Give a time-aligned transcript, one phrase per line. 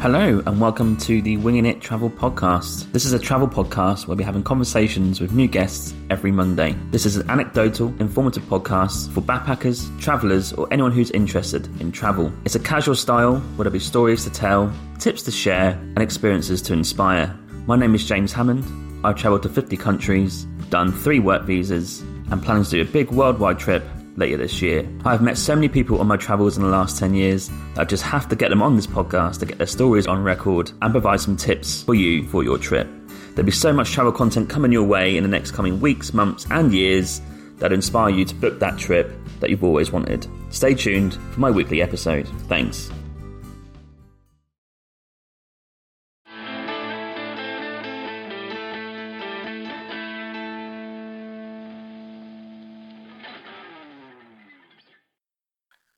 [0.00, 2.92] Hello, and welcome to the Winging It Travel Podcast.
[2.92, 6.76] This is a travel podcast where we're having conversations with new guests every Monday.
[6.92, 12.32] This is an anecdotal, informative podcast for backpackers, travellers, or anyone who's interested in travel.
[12.44, 16.62] It's a casual style where there'll be stories to tell, tips to share, and experiences
[16.62, 17.36] to inspire.
[17.66, 18.64] My name is James Hammond.
[19.04, 23.10] I've travelled to 50 countries, done three work visas, and planning to do a big
[23.10, 23.82] worldwide trip
[24.18, 24.88] later this year.
[25.04, 27.84] I've met so many people on my travels in the last 10 years that I
[27.84, 30.92] just have to get them on this podcast to get their stories on record and
[30.92, 32.88] provide some tips for you for your trip.
[33.34, 36.46] There'll be so much travel content coming your way in the next coming weeks, months,
[36.50, 37.20] and years
[37.58, 40.26] that inspire you to book that trip that you've always wanted.
[40.50, 42.26] Stay tuned for my weekly episode.
[42.48, 42.90] Thanks.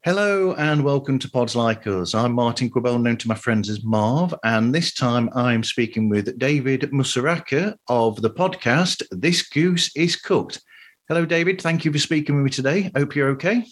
[0.03, 2.15] Hello and welcome to Pods Like Us.
[2.15, 6.39] I'm Martin Quibell, known to my friends as Marv, and this time I'm speaking with
[6.39, 10.63] David Musaraka of the podcast This Goose is Cooked.
[11.07, 11.61] Hello, David.
[11.61, 12.91] Thank you for speaking with me today.
[12.97, 13.67] Hope you're okay.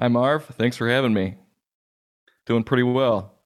[0.00, 0.46] Hi, Marv.
[0.46, 1.36] Thanks for having me.
[2.46, 3.38] Doing pretty well.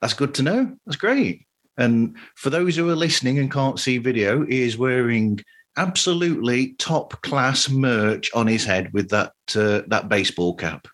[0.00, 0.76] That's good to know.
[0.84, 1.46] That's great.
[1.76, 5.38] And for those who are listening and can't see video, he is wearing
[5.76, 10.88] absolutely top class merch on his head with that uh, that baseball cap.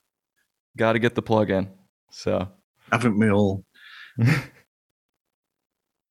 [0.76, 1.68] Got to get the plug in.
[2.10, 2.48] So,
[2.92, 3.64] haven't we all?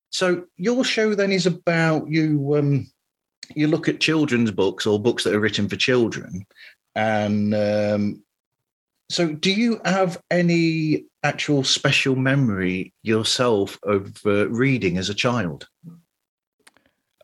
[0.10, 2.56] so your show then is about you.
[2.58, 2.88] Um,
[3.56, 6.46] you look at children's books or books that are written for children,
[6.96, 8.24] and um,
[9.10, 15.68] so do you have any actual special memory yourself of uh, reading as a child?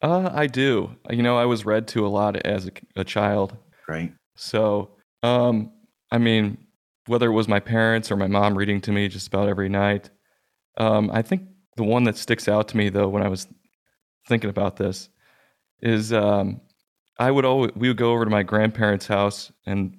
[0.01, 0.95] Uh, I do.
[1.09, 3.55] You know, I was read to a lot as a, a child.
[3.87, 4.13] Right.
[4.35, 4.91] So,
[5.23, 5.71] um,
[6.11, 6.57] I mean,
[7.07, 10.09] whether it was my parents or my mom reading to me just about every night.
[10.77, 11.43] Um, I think
[11.77, 13.47] the one that sticks out to me though when I was
[14.27, 15.09] thinking about this
[15.81, 16.61] is um,
[17.17, 19.97] I would always we would go over to my grandparents' house and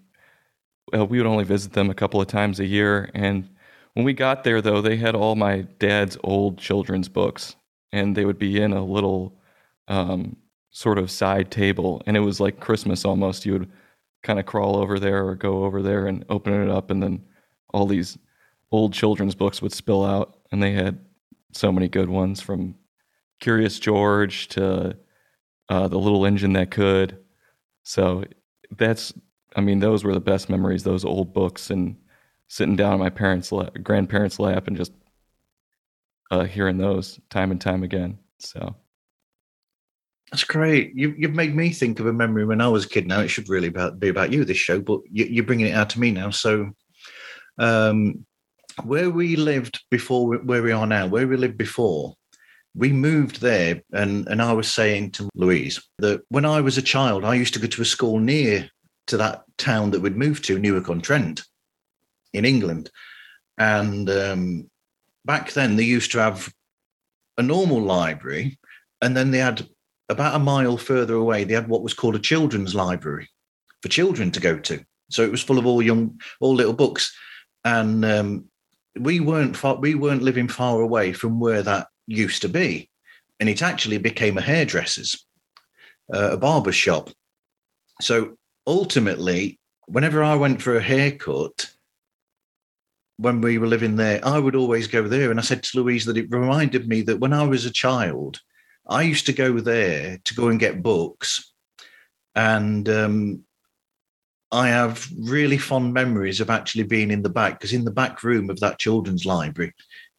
[0.94, 3.10] uh, we would only visit them a couple of times a year.
[3.14, 3.48] And
[3.94, 7.56] when we got there though, they had all my dad's old children's books
[7.92, 9.38] and they would be in a little
[9.88, 10.36] um,
[10.70, 13.46] sort of side table, and it was like Christmas almost.
[13.46, 13.70] You would
[14.22, 17.24] kind of crawl over there or go over there and open it up and then
[17.72, 18.18] all these
[18.70, 20.98] old children's books would spill out and they had
[21.52, 22.74] so many good ones from
[23.40, 24.96] curious george to
[25.68, 27.18] uh, the little engine that could.
[27.82, 28.24] So
[28.78, 29.12] that's
[29.54, 31.96] i mean those were the best memories those old books and
[32.48, 33.52] sitting down on my parents
[33.82, 34.92] grandparents lap and just
[36.30, 38.74] uh, hearing those time and time again so
[40.32, 40.92] that's great.
[40.94, 43.06] You, you've made me think of a memory when I was a kid.
[43.06, 45.90] Now it should really be about you, this show, but you, are bringing it out
[45.90, 46.30] to me now.
[46.30, 46.70] So,
[47.58, 48.24] um,
[48.84, 52.14] where we lived before, where we are now, where we lived before,
[52.74, 56.82] we moved there, and and I was saying to Louise that when I was a
[56.82, 58.70] child, I used to go to a school near
[59.08, 61.42] to that town that we'd moved to, Newark on Trent,
[62.32, 62.90] in England,
[63.58, 64.70] and um,
[65.26, 66.50] back then they used to have
[67.36, 68.58] a normal library,
[69.02, 69.68] and then they had
[70.08, 73.28] about a mile further away, they had what was called a children's library
[73.82, 74.84] for children to go to.
[75.10, 77.14] So it was full of all young, all little books,
[77.64, 78.44] and um,
[78.98, 82.90] we weren't far, we weren't living far away from where that used to be,
[83.40, 85.26] and it actually became a hairdresser's,
[86.12, 87.10] uh, a barber's shop.
[88.00, 88.36] So
[88.66, 91.70] ultimately, whenever I went for a haircut,
[93.18, 95.30] when we were living there, I would always go there.
[95.30, 98.40] And I said to Louise that it reminded me that when I was a child,
[98.88, 101.52] I used to go there to go and get books,
[102.34, 103.44] and um,
[104.50, 108.22] I have really fond memories of actually being in the back because in the back
[108.22, 109.72] room of that children's library,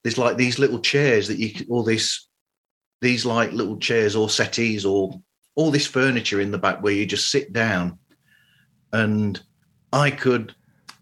[0.04, 2.28] there's like these little chairs that you all this
[3.02, 5.22] these like little chairs or settees or
[5.56, 8.00] all this furniture in the back where you just sit down.
[8.92, 9.40] And
[9.92, 10.56] I could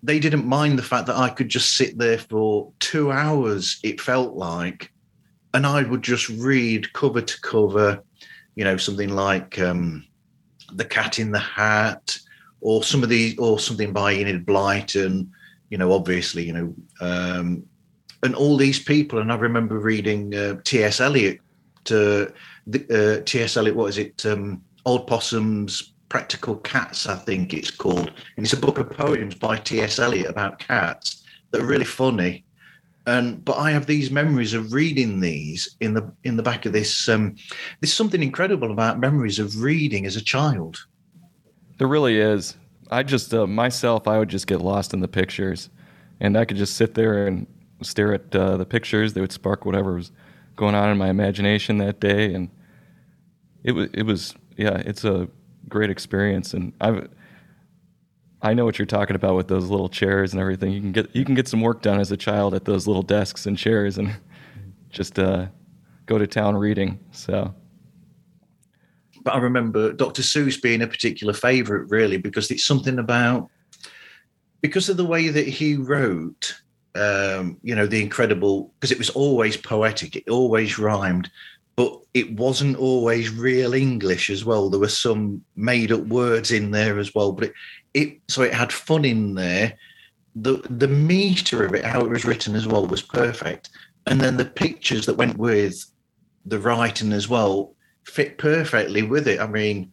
[0.04, 4.02] they didn't mind the fact that I could just sit there for two hours, it
[4.02, 4.92] felt like,
[5.54, 8.04] and I would just read cover to cover,
[8.56, 10.06] you know, something like um,
[10.74, 12.18] The Cat in the Hat,
[12.62, 15.30] or some of these, or something by Enid Blyton,
[15.70, 17.64] you know, obviously, you know, um,
[18.24, 19.20] and all these people.
[19.20, 21.02] And I remember reading uh, T.S.
[21.02, 21.40] Eliot,
[21.86, 22.32] to
[22.92, 23.58] uh, T.S.
[23.58, 24.26] Eliot, what is it?
[24.26, 28.12] Um, Old Possum's Practical Cats, I think it's called.
[28.38, 30.00] And it's a book of poems by T.S.
[30.00, 32.46] Eliot about cats that are really funny
[33.08, 36.74] and but I have these memories of reading these in the in the back of
[36.74, 37.10] this.
[37.10, 37.36] Um,
[37.80, 40.86] there's something incredible about memories of reading as a child.
[41.78, 42.56] There really is.
[42.92, 45.70] I just uh, myself, I would just get lost in the pictures,
[46.20, 47.48] and I could just sit there and
[47.82, 49.14] stare at uh, the pictures.
[49.14, 50.12] They would spark whatever was
[50.56, 52.50] going on in my imagination that day, and
[53.64, 55.28] it was it was yeah, it's a
[55.70, 56.54] great experience.
[56.54, 57.10] And I've
[58.44, 60.72] I know what you're talking about with those little chairs and everything.
[60.72, 63.04] You can get you can get some work done as a child at those little
[63.04, 64.16] desks and chairs, and
[64.90, 65.48] just uh,
[66.06, 67.00] go to town reading.
[67.12, 67.54] So
[69.24, 70.22] but I remember Dr.
[70.22, 73.50] Seuss being a particular favorite, really, because it's something about
[74.62, 76.56] because of the way that he wrote.
[76.94, 81.32] Um, you know, the incredible because it was always poetic, it always rhymed,
[81.78, 84.70] but it wasn't always real English as well.
[84.70, 87.54] There were some made up words in there as well, but it,
[87.94, 89.78] it so it had fun in there.
[90.36, 93.70] The the meter of it, how it was written as well, was perfect.
[94.08, 95.86] And then the pictures that went with
[96.46, 99.40] the writing as well fit perfectly with it.
[99.40, 99.92] I mean,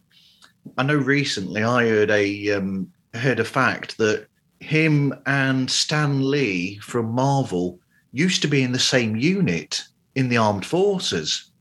[0.77, 4.27] I know recently I heard a um, heard a fact that
[4.59, 7.79] him and Stan Lee from Marvel
[8.11, 9.83] used to be in the same unit
[10.15, 11.51] in the armed forces.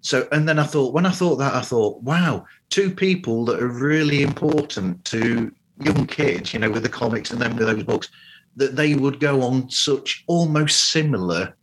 [0.00, 3.62] So, and then I thought, when I thought that, I thought, wow, two people that
[3.62, 7.82] are really important to young kids, you know, with the comics and then with those
[7.84, 8.08] books,
[8.56, 11.54] that they would go on such almost similar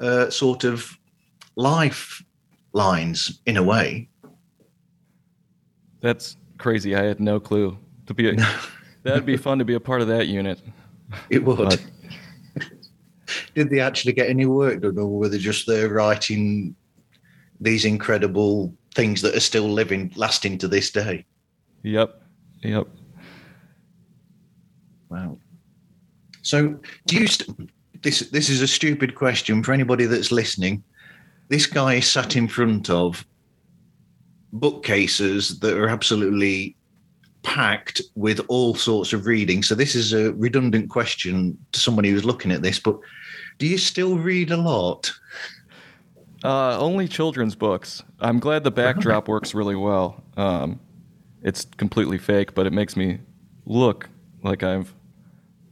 [0.00, 0.98] uh, sort of
[1.56, 2.24] life
[2.72, 4.08] lines in a way.
[6.00, 6.96] That's crazy.
[6.96, 7.78] I had no clue.
[8.06, 8.36] To be a,
[9.02, 10.60] that'd be fun to be a part of that unit.
[11.28, 11.58] It would.
[11.58, 11.84] But,
[13.54, 16.74] Did they actually get any work done, or were they just there writing
[17.60, 21.24] these incredible things that are still living, lasting to this day?
[21.82, 22.22] Yep.
[22.62, 22.86] Yep.
[25.08, 25.38] Wow.
[26.42, 27.26] So, do you?
[27.26, 27.70] St-
[28.02, 30.84] this this is a stupid question for anybody that's listening
[31.48, 33.26] this guy is sat in front of
[34.52, 36.76] bookcases that are absolutely
[37.42, 39.62] packed with all sorts of reading.
[39.62, 42.98] So this is a redundant question to somebody who's looking at this, but
[43.58, 45.12] do you still read a lot?
[46.44, 48.02] Uh, only children's books.
[48.20, 50.22] I'm glad the backdrop works really well.
[50.36, 50.78] Um,
[51.42, 53.20] it's completely fake, but it makes me
[53.64, 54.10] look
[54.42, 54.86] like I'm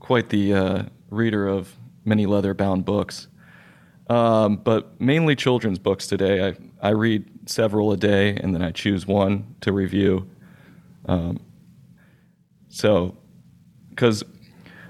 [0.01, 1.77] quite the uh, reader of
[2.07, 3.29] many leather bound books.
[4.09, 6.49] Um, but mainly children's books today.
[6.49, 10.27] I, I read several a day and then I choose one to review.
[11.07, 11.39] Um,
[12.69, 13.17] so,
[13.91, 14.25] because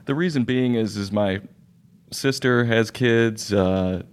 [0.05, 1.41] the reason being is, is my
[2.13, 3.53] sister has kids.
[3.53, 4.05] Uh,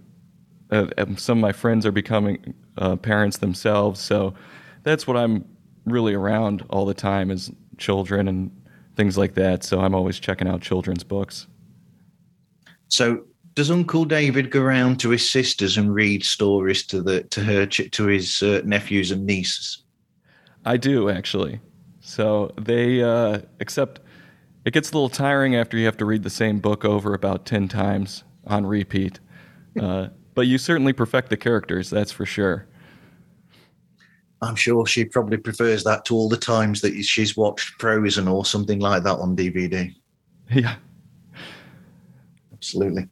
[0.70, 0.86] uh,
[1.16, 4.00] some of my friends are becoming uh, parents themselves.
[4.00, 4.34] So
[4.82, 5.44] that's what I'm
[5.84, 8.50] really around all the time is children and
[8.96, 9.64] things like that.
[9.64, 11.46] So I'm always checking out children's books.
[12.88, 13.24] So
[13.54, 17.66] does Uncle David go around to his sisters and read stories to the to her
[17.66, 19.82] to his uh, nephews and nieces?
[20.64, 21.60] I do actually.
[22.00, 24.00] So they uh, except
[24.64, 27.46] it gets a little tiring after you have to read the same book over about
[27.46, 29.20] ten times on repeat.
[29.80, 32.66] Uh, but you certainly perfect the characters, that's for sure.
[34.42, 38.44] I'm sure she probably prefers that to all the times that she's watched Frozen or
[38.44, 39.94] something like that on DVD.
[40.50, 40.76] Yeah.
[42.52, 43.08] Absolutely.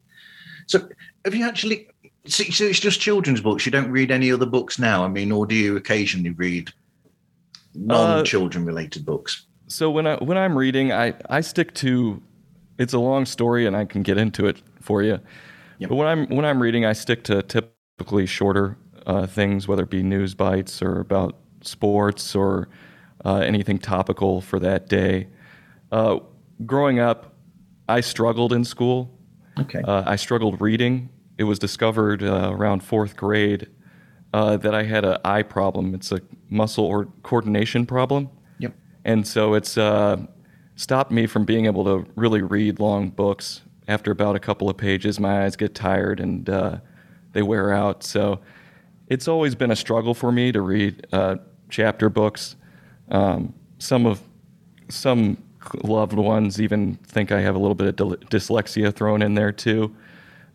[0.66, 0.88] So
[1.24, 1.88] have you actually?
[2.26, 3.64] So it's just children's books.
[3.64, 5.04] You don't read any other books now.
[5.04, 6.70] I mean, or do you occasionally read
[7.74, 9.46] non-children uh, related books?
[9.66, 12.22] So when I when I'm reading, I I stick to.
[12.78, 15.18] It's a long story, and I can get into it for you.
[15.78, 15.90] Yep.
[15.90, 18.76] But when I'm when I'm reading, I stick to typically shorter
[19.06, 22.68] uh, things, whether it be news bites or about sports or
[23.24, 25.28] uh, anything topical for that day.
[25.90, 26.18] Uh,
[26.66, 27.34] growing up,
[27.88, 29.18] I struggled in school
[29.58, 29.82] Okay.
[29.82, 31.10] Uh, I struggled reading.
[31.36, 33.68] It was discovered uh, around fourth grade
[34.32, 35.94] uh, that I had an eye problem.
[35.94, 38.30] It's a muscle or coordination problem.
[38.58, 38.74] Yep.
[39.04, 40.18] And so it's uh,
[40.76, 43.62] stopped me from being able to really read long books.
[43.88, 46.76] After about a couple of pages, my eyes get tired and uh,
[47.32, 48.04] they wear out.
[48.04, 48.40] So
[49.08, 51.36] it's always been a struggle for me to read uh,
[51.70, 52.56] chapter books.
[53.10, 54.20] Um, some of
[54.90, 55.42] some
[55.82, 57.94] loved ones even think I have a little bit of
[58.30, 59.94] dyslexia thrown in there too.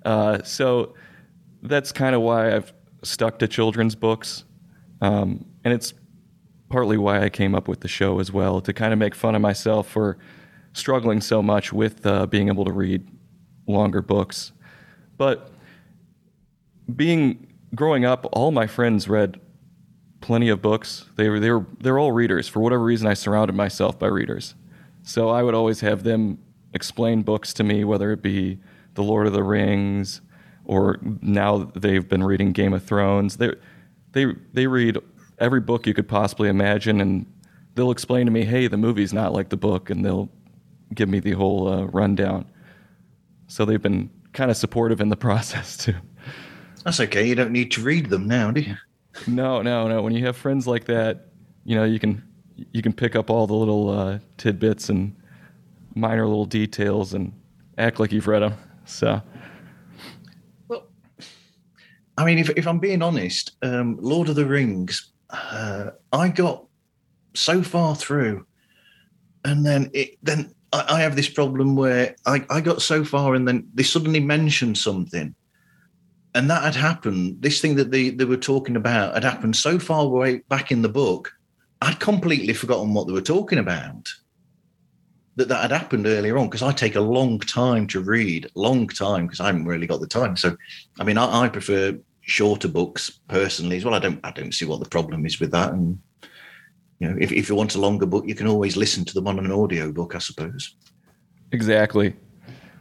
[0.05, 0.93] Uh, so
[1.63, 2.71] that's kind of why I've
[3.03, 4.43] stuck to children's books.
[5.01, 5.93] Um, and it's
[6.69, 9.35] partly why I came up with the show as well, to kind of make fun
[9.35, 10.17] of myself for
[10.73, 13.07] struggling so much with uh, being able to read
[13.67, 14.51] longer books.
[15.17, 15.51] But
[16.93, 19.39] being growing up, all my friends read
[20.21, 21.05] plenty of books.
[21.15, 22.47] They were they were they're all readers.
[22.47, 24.55] For whatever reason, I surrounded myself by readers.
[25.03, 26.39] So I would always have them
[26.73, 28.59] explain books to me, whether it be
[28.93, 30.21] The Lord of the Rings
[30.65, 33.37] or now they've been reading Game of Thrones.
[33.37, 33.53] They
[34.13, 34.97] they they read
[35.39, 37.25] every book you could possibly imagine, and
[37.75, 40.29] they'll explain to me, "Hey, the movie's not like the book," and they'll
[40.93, 42.45] give me the whole uh, rundown.
[43.47, 45.95] So they've been kind of supportive in the process too.
[46.83, 47.27] That's okay.
[47.27, 48.75] You don't need to read them now, do you?
[49.27, 50.01] No, no, no.
[50.01, 51.27] When you have friends like that,
[51.63, 52.23] you know you can
[52.71, 55.15] you can pick up all the little uh, tidbits and
[55.95, 57.31] minor little details and
[57.77, 58.53] act like you've read them.
[58.85, 59.21] So,
[60.67, 60.87] well,
[62.17, 66.65] I mean, if if I'm being honest, um, Lord of the Rings, uh, I got
[67.33, 68.45] so far through,
[69.45, 73.35] and then it then I, I have this problem where I, I got so far,
[73.35, 75.33] and then they suddenly mentioned something
[76.35, 77.41] and that had happened.
[77.41, 80.81] This thing that they, they were talking about had happened so far way back in
[80.81, 81.31] the book,
[81.81, 84.09] I'd completely forgotten what they were talking about.
[85.35, 88.87] That that had happened earlier on because I take a long time to read, long
[88.87, 90.37] time because I haven't really got the time.
[90.37, 90.55] So,
[90.99, 93.95] I mean, I, I, prefer shorter books personally as well.
[93.95, 95.73] I don't I don't see what the problem is with that.
[95.73, 95.99] And
[96.99, 99.27] you know, if if you want a longer book, you can always listen to them
[99.27, 100.75] on an audio book, I suppose.
[101.51, 102.15] Exactly.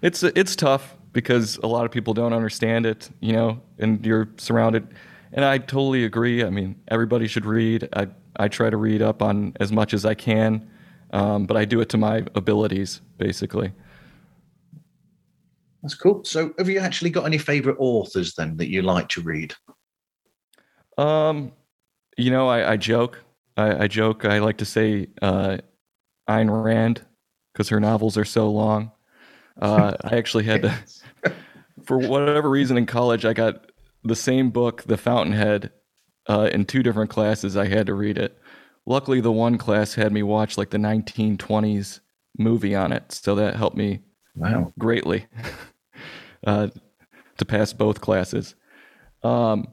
[0.02, 4.28] It's it's tough because a lot of people don't understand it, you know, and you're
[4.38, 4.88] surrounded.
[5.32, 6.44] And I totally agree.
[6.44, 7.88] I mean, everybody should read.
[7.94, 10.68] I, I try to read up on as much as I can,
[11.12, 13.72] um, but I do it to my abilities, basically.
[15.82, 16.24] That's cool.
[16.24, 19.54] So, have you actually got any favorite authors then that you like to read?
[20.96, 21.52] Um,
[22.16, 23.18] you know, I, I joke.
[23.56, 24.24] I, I, joke.
[24.24, 25.58] I like to say uh,
[26.28, 27.04] Ayn Rand
[27.52, 28.92] because her novels are so long.
[29.60, 30.74] Uh, I actually had to,
[31.84, 33.70] for whatever reason in college, I got
[34.04, 35.70] the same book, The Fountainhead,
[36.28, 37.56] uh, in two different classes.
[37.56, 38.38] I had to read it.
[38.86, 42.00] Luckily, the one class had me watch like the 1920s
[42.38, 44.00] movie on it, so that helped me
[44.34, 45.26] wow greatly
[46.46, 46.68] uh,
[47.36, 48.54] to pass both classes.
[49.22, 49.68] Um,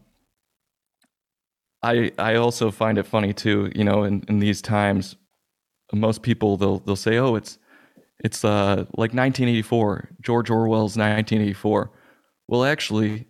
[1.82, 3.72] I I also find it funny too.
[3.76, 5.16] You know, in, in these times,
[5.94, 7.58] most people they'll they'll say, "Oh, it's
[8.24, 11.92] it's uh, like 1984, George Orwell's 1984.
[12.48, 13.28] Well, actually,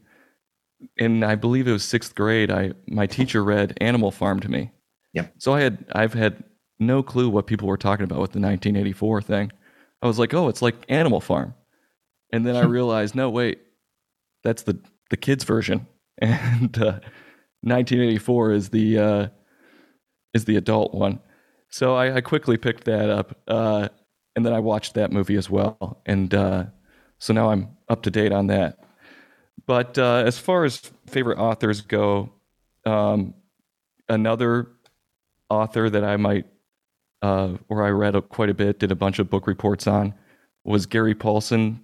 [0.98, 4.72] in I believe it was sixth grade, I my teacher read Animal Farm to me.
[5.14, 5.28] Yeah.
[5.38, 6.44] So I had I've had
[6.80, 9.52] no clue what people were talking about with the 1984 thing.
[10.02, 11.54] I was like, oh, it's like Animal Farm,
[12.32, 13.60] and then I realized, no, wait,
[14.44, 14.80] that's the
[15.10, 15.88] the kids version,
[16.18, 17.00] and uh,
[17.62, 19.28] 1984 is the uh,
[20.34, 21.20] is the adult one.
[21.70, 23.38] So I, I quickly picked that up.
[23.48, 23.90] Uh,
[24.36, 26.66] and then I watched that movie as well, and uh,
[27.18, 28.80] so now I'm up to date on that.
[29.66, 32.32] But uh, as far as favorite authors go,
[32.86, 33.34] um,
[34.08, 34.70] another
[35.50, 36.46] author that I might,
[37.22, 40.14] uh, or I read quite a bit, did a bunch of book reports on,
[40.64, 41.82] was Gary Paulsen,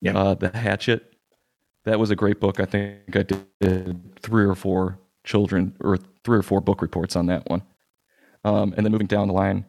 [0.00, 0.16] yeah.
[0.16, 1.12] Uh, the Hatchet.
[1.84, 2.60] That was a great book.
[2.60, 7.26] I think I did three or four children or three or four book reports on
[7.26, 7.62] that one.
[8.44, 9.66] Um, and then moving down the line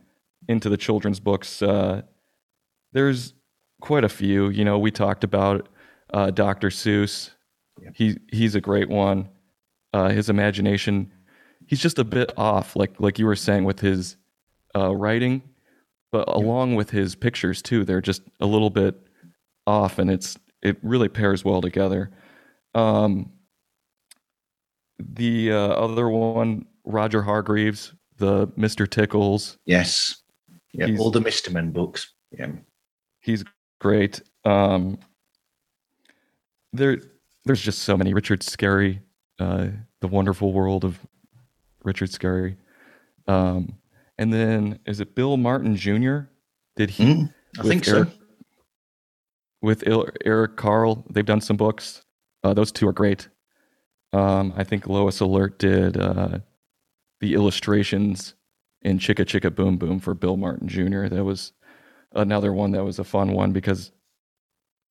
[0.47, 2.01] into the children's books, uh,
[2.93, 3.33] there's
[3.81, 4.47] quite a few.
[4.49, 5.67] You know, we talked about
[6.13, 6.69] uh, Dr.
[6.69, 7.31] Seuss.
[7.81, 7.89] Yeah.
[7.93, 9.27] He he's a great one.
[9.93, 11.11] Uh, his imagination,
[11.67, 14.15] he's just a bit off, like like you were saying with his
[14.75, 15.41] uh, writing,
[16.11, 16.35] but yeah.
[16.35, 18.95] along with his pictures too, they're just a little bit
[19.67, 22.11] off, and it's it really pairs well together.
[22.75, 23.31] Um,
[24.99, 29.57] the uh, other one, Roger Hargreaves, the Mister Tickles.
[29.65, 30.21] Yes,
[30.73, 32.13] yeah, all the Mister Men books.
[32.31, 32.51] Yeah,
[33.21, 33.43] He's
[33.79, 34.21] great.
[34.45, 34.99] Um,
[36.73, 37.01] there,
[37.45, 38.13] there's just so many.
[38.13, 38.99] Richard Scarry,
[39.39, 39.67] uh,
[40.01, 40.99] the Wonderful World of
[41.83, 42.55] Richard Scarry,
[43.27, 43.73] um,
[44.17, 46.19] and then is it Bill Martin Jr.?
[46.75, 47.05] Did he?
[47.05, 48.15] Mm, I think Eric, so.
[49.61, 49.83] With
[50.23, 52.03] Eric Carle, they've done some books.
[52.43, 53.27] Uh, those two are great.
[54.11, 56.39] Um, I think Lois Ehlert did uh,
[57.19, 58.33] the illustrations
[58.81, 61.07] in Chicka Chicka Boom Boom for Bill Martin Jr.
[61.07, 61.53] That was
[62.13, 63.91] another one that was a fun one because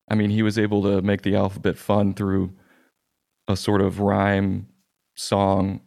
[0.09, 2.51] I mean, he was able to make the alphabet fun through
[3.47, 4.67] a sort of rhyme
[5.15, 5.81] song.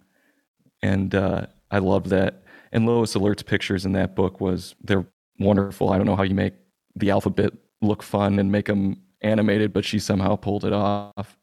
[0.80, 2.42] And uh, I love that.
[2.70, 5.06] And Lois Ehlert's pictures in that book was, they're
[5.38, 5.90] wonderful.
[5.90, 6.54] I don't know how you make
[6.94, 11.38] the alphabet look fun and make them animated, but she somehow pulled it off.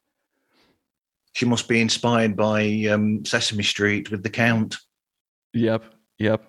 [1.33, 4.75] She must be inspired by um, Sesame Street with the count.
[5.53, 5.83] Yep.
[6.17, 6.43] Yep.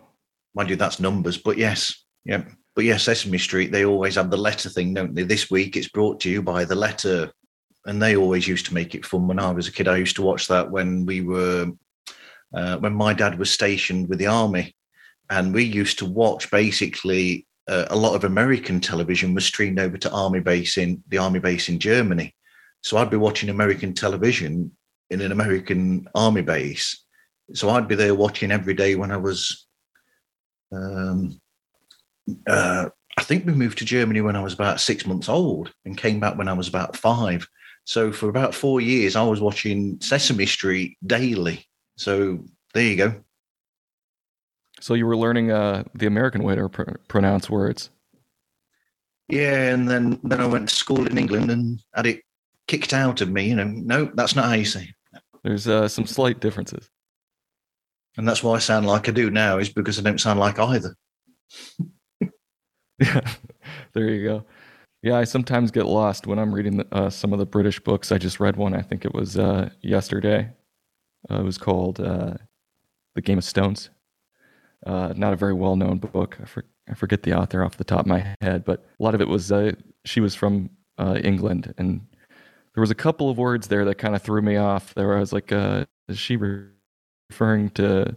[0.55, 2.05] Mind you, that's numbers, but yes.
[2.25, 2.51] Yep.
[2.75, 5.23] But yes, Sesame Street, they always have the letter thing, don't they?
[5.23, 7.33] This week it's brought to you by the letter.
[7.87, 9.27] And they always used to make it fun.
[9.27, 11.71] When I was a kid, I used to watch that when we were,
[12.55, 14.75] uh, when my dad was stationed with the army.
[15.31, 19.97] And we used to watch basically uh, a lot of American television was streamed over
[19.97, 22.35] to army base in the army base in Germany.
[22.83, 24.73] So I'd be watching American television
[25.11, 27.05] in an American army base.
[27.55, 29.67] So I'd be there watching every day when I was
[30.73, 31.41] um,
[32.47, 35.97] uh, I think we moved to Germany when I was about six months old and
[35.97, 37.47] came back when I was about five.
[37.85, 41.67] So for about four years, I was watching Sesame Street daily.
[41.97, 42.39] So
[42.73, 43.15] there you go.
[44.81, 47.91] So you were learning uh, the American way to pr- pronounce words.
[49.29, 52.23] Yeah, and then then I went to school in England and had it
[52.71, 53.49] kicked out of me.
[53.49, 54.95] You know, no, that's not how you say.
[55.13, 55.23] It.
[55.43, 56.89] There's uh, some slight differences,
[58.17, 59.59] and that's why I sound like I do now.
[59.59, 60.95] Is because I don't sound like either.
[63.01, 63.21] yeah,
[63.93, 64.45] there you go.
[65.03, 68.13] Yeah, I sometimes get lost when I'm reading uh, some of the British books.
[68.13, 68.75] I just read one.
[68.75, 70.51] I think it was uh, yesterday.
[71.29, 72.35] Uh, it was called uh,
[73.17, 73.91] "The Game of Stones."
[74.87, 76.39] Uh, not a very well-known book.
[76.41, 79.15] I, for, I, forget the author off the top of my head, but a lot
[79.15, 79.73] of it was uh,
[80.07, 82.01] she was from uh, England, and
[82.75, 84.95] there was a couple of words there that kind of threw me off.
[84.95, 88.17] There, I was like, uh, "Is she referring to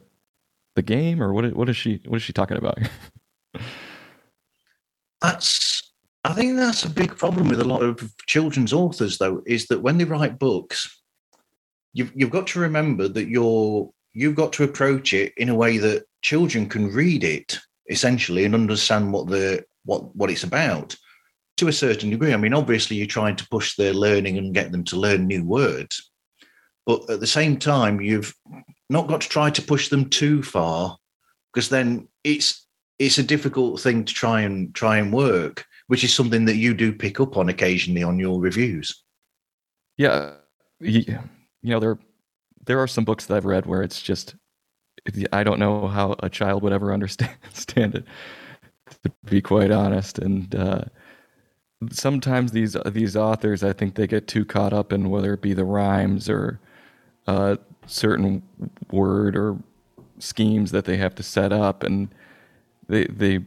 [0.76, 1.54] the game, or what?
[1.54, 2.02] What is she?
[2.08, 2.80] What is she talking about?"
[5.22, 5.94] That's
[6.26, 9.82] I think that's a big problem with a lot of children's authors, though, is that
[9.82, 11.02] when they write books,
[11.92, 15.78] you've you've got to remember that you're you've got to approach it in a way
[15.80, 20.96] that children can read it essentially and understand what the what what it's about
[21.58, 22.34] to a certain degree.
[22.34, 25.44] I mean, obviously, you're trying to push their learning and get them to learn new
[25.44, 26.12] words,
[26.86, 28.34] but at the same time, you've
[28.90, 30.98] not got to try to push them too far
[31.54, 32.68] because then it's
[33.00, 36.74] it's a difficult thing to try and try and work which is something that you
[36.74, 39.04] do pick up on occasionally on your reviews.
[39.98, 40.34] Yeah,
[40.80, 41.20] you
[41.62, 42.00] know there
[42.66, 44.36] there are some books that I've read where it's just
[45.32, 47.36] I don't know how a child would ever understand
[47.96, 48.06] it.
[49.04, 50.84] To be quite honest, and uh,
[51.92, 55.54] sometimes these these authors, I think they get too caught up in whether it be
[55.54, 56.60] the rhymes or
[57.28, 58.44] uh, certain
[58.92, 59.58] word or
[60.20, 62.10] schemes that they have to set up, and
[62.88, 63.40] they they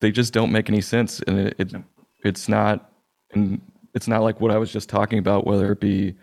[0.00, 1.72] they just don't make any sense, and it, it
[2.24, 2.90] it's not
[3.32, 3.60] and
[3.94, 6.14] it's not like what I was just talking about, whether it be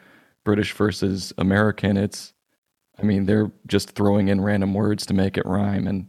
[0.43, 1.97] British versus American.
[1.97, 2.33] It's
[2.99, 6.07] I mean they're just throwing in random words to make it rhyme, and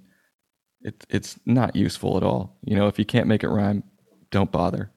[0.80, 2.56] it it's not useful at all.
[2.64, 3.82] You know, if you can't make it rhyme,
[4.30, 4.90] don't bother.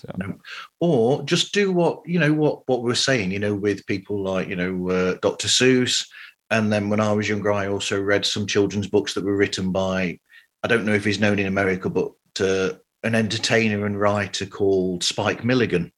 [0.00, 0.34] So.
[0.80, 3.30] Or just do what you know what what we are saying.
[3.30, 5.48] You know, with people like you know uh, Dr.
[5.48, 6.06] Seuss,
[6.50, 9.72] and then when I was younger, I also read some children's books that were written
[9.72, 10.18] by
[10.62, 15.02] I don't know if he's known in America, but uh, an entertainer and writer called
[15.02, 15.92] Spike Milligan,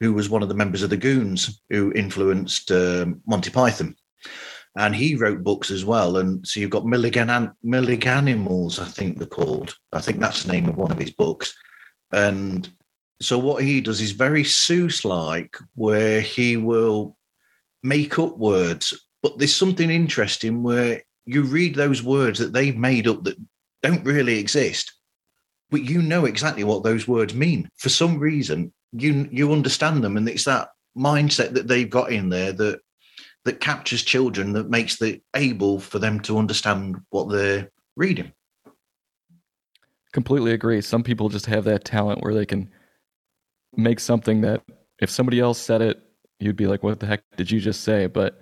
[0.00, 3.96] who was one of the members of the Goons who influenced um, Monty Python.
[4.76, 6.18] And he wrote books as well.
[6.18, 9.76] And so you've got Milligan, and Milliganimals, I think they're called.
[9.92, 11.54] I think that's the name of one of his books.
[12.12, 12.68] And
[13.20, 17.16] so what he does is very Seuss like, where he will
[17.82, 18.94] make up words.
[19.22, 23.36] But there's something interesting where you read those words that they've made up that
[23.82, 24.92] don't really exist,
[25.70, 27.68] but you know exactly what those words mean.
[27.76, 32.28] For some reason, you you understand them, and it's that mindset that they've got in
[32.28, 32.80] there that
[33.44, 38.32] that captures children that makes it able for them to understand what they're reading.
[40.12, 40.80] Completely agree.
[40.80, 42.70] Some people just have that talent where they can
[43.76, 44.62] make something that
[45.00, 46.02] if somebody else said it,
[46.40, 48.40] you'd be like, "What the heck did you just say?" But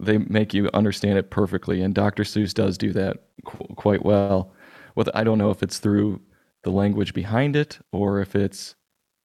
[0.00, 2.24] they make you understand it perfectly, and Dr.
[2.24, 4.52] Seuss does do that qu- quite well.
[4.94, 6.20] With I don't know if it's through
[6.64, 8.74] the language behind it or if it's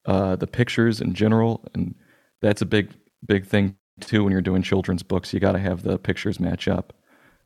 [0.05, 1.95] uh, the pictures in general, and
[2.41, 2.93] that's a big
[3.25, 5.33] big thing too when you're doing children's books.
[5.33, 6.93] You got to have the pictures match up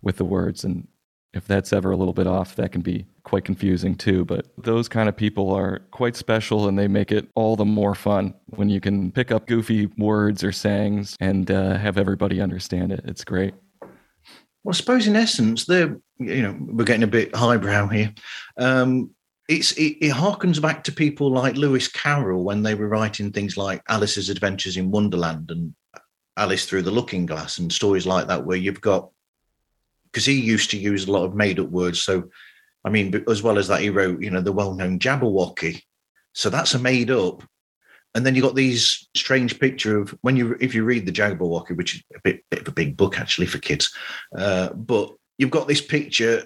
[0.02, 0.88] with the words, and
[1.34, 4.26] if that's ever a little bit off, that can be quite confusing too.
[4.26, 7.96] But those kind of people are quite special and they make it all the more
[7.96, 12.92] fun when you can pick up goofy words or sayings and uh, have everybody understand
[12.92, 13.02] it.
[13.06, 13.54] It's great.
[14.64, 18.14] Well, I suppose in essence, they're, you know, we're getting a bit highbrow here.
[18.58, 19.12] Um,
[19.48, 23.58] it's it, it harkens back to people like Lewis Carroll when they were writing things
[23.58, 25.74] like Alice's Adventures in Wonderland and
[26.38, 29.10] Alice Through the Looking Glass and stories like that, where you've got
[30.12, 32.02] because he used to use a lot of made up words.
[32.02, 32.30] So,
[32.84, 35.82] I mean, as well as that, he wrote, you know, the well known Jabberwocky.
[36.34, 37.44] So that's a made up.
[38.14, 41.78] And then you got these strange picture of when you, if you read the Jabberwocky,
[41.78, 43.94] which is a bit, bit of a big book actually for kids,
[44.38, 46.44] uh, but you've got this picture.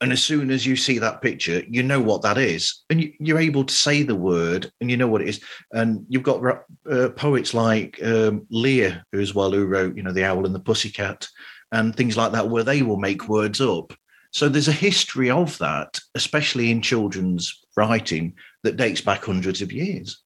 [0.00, 2.82] And as soon as you see that picture, you know what that is.
[2.90, 5.40] And you, are able to say the word and you know what it is.
[5.72, 6.44] And you've got
[6.90, 10.54] uh, poets like um, Lear, who as well, who wrote, you know, The Owl and
[10.54, 11.28] the Pussycat
[11.74, 13.92] and things like that, where they will make words up.
[14.30, 19.72] So there's a history of that, especially in children's writing, that dates back hundreds of
[19.72, 20.22] years.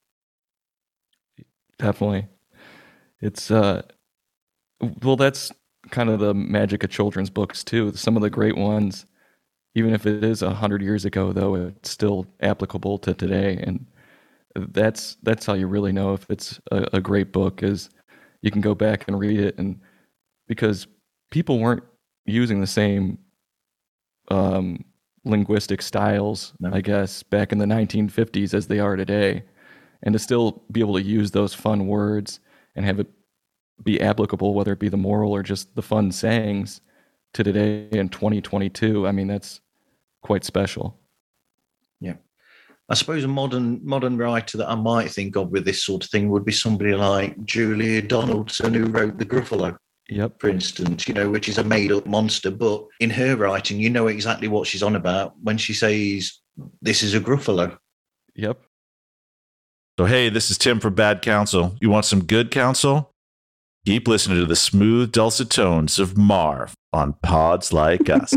[1.78, 2.26] Definitely.
[3.20, 3.82] It's, uh,
[5.02, 5.50] well, that's
[5.90, 7.92] kind of the magic of children's books, too.
[7.94, 9.06] Some of the great ones,
[9.74, 13.58] even if it is a hundred years ago, though, it's still applicable to today.
[13.62, 13.86] And
[14.54, 17.90] that's that's how you really know if it's a, a great book is
[18.42, 19.80] you can go back and read it and
[20.46, 20.86] because
[21.30, 21.84] people weren't
[22.26, 23.18] using the same
[24.30, 24.84] um,
[25.24, 26.70] linguistic styles, no.
[26.72, 29.44] I guess, back in the 1950s as they are today.
[30.02, 32.40] And to still be able to use those fun words
[32.76, 33.08] and have it
[33.82, 36.80] be applicable, whether it be the moral or just the fun sayings
[37.34, 39.60] to today in 2022, I mean, that's
[40.22, 40.98] quite special.
[42.00, 42.14] Yeah.
[42.88, 46.10] I suppose a modern modern writer that I might think of with this sort of
[46.10, 49.76] thing would be somebody like Julia Donaldson, who wrote The Gruffalo.
[50.10, 50.40] Yep.
[50.40, 53.90] For instance, you know, which is a made up monster, but in her writing, you
[53.90, 56.32] know exactly what she's on about when she says,
[56.80, 57.76] This is a Gruffalo.
[58.34, 58.58] Yep.
[59.98, 61.76] So, hey, this is Tim from Bad Counsel.
[61.80, 63.12] You want some good counsel?
[63.84, 68.34] Keep listening to the smooth, dulcet tones of Marv on Pods Like Us.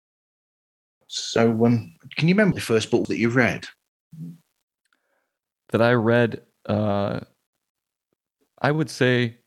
[1.06, 3.66] so, um, can you remember the first book that you read?
[5.70, 7.20] That I read, uh,
[8.60, 9.38] I would say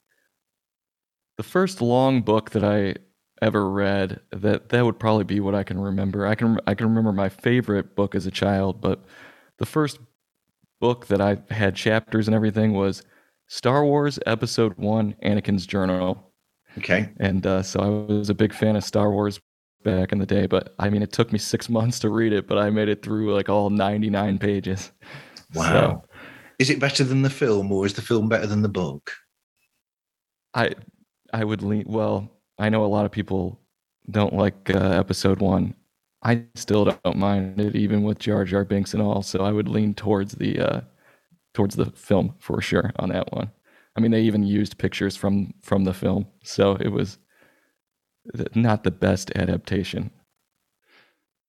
[1.40, 2.96] the first long book that I
[3.42, 6.28] ever read that that would probably be what I can remember.
[6.28, 9.06] I can I can remember my favorite book as a child, but
[9.58, 10.00] the first
[10.82, 13.04] book that I had chapters and everything was
[13.48, 16.30] Star Wars Episode One: Anakin's Journal.
[16.78, 19.40] Okay, and uh, so I was a big fan of Star Wars
[19.86, 20.46] back in the day.
[20.46, 23.02] But I mean, it took me six months to read it, but I made it
[23.02, 24.92] through like all ninety nine pages.
[25.56, 25.64] Wow.
[25.64, 26.04] So,
[26.60, 29.14] is it better than the film, or is the film better than the book?
[30.54, 30.76] I
[31.34, 31.86] I would lean.
[31.88, 33.60] Well, I know a lot of people
[34.10, 35.76] don't like uh, episode one.
[36.24, 39.22] I still don't mind it, even with Jar Jar Binks and all.
[39.22, 40.82] So I would lean towards the uh,
[41.54, 43.52] towards the film for sure on that one.
[43.96, 47.18] I mean, they even used pictures from from the film, so it was
[48.56, 50.12] not the best adaptation.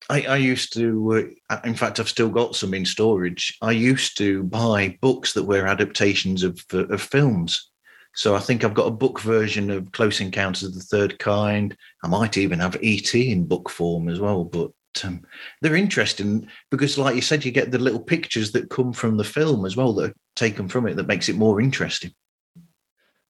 [0.08, 3.56] I, I used to, uh, in fact, I've still got some in storage.
[3.60, 7.69] I used to buy books that were adaptations of of films
[8.14, 11.76] so I think I've got a book version of Close Encounters of the Third Kind.
[12.02, 14.44] I might even have ET in book form as well.
[14.44, 14.72] But
[15.04, 15.22] um,
[15.60, 19.24] they're interesting because, like you said, you get the little pictures that come from the
[19.24, 22.12] film as well that are taken from it that makes it more interesting.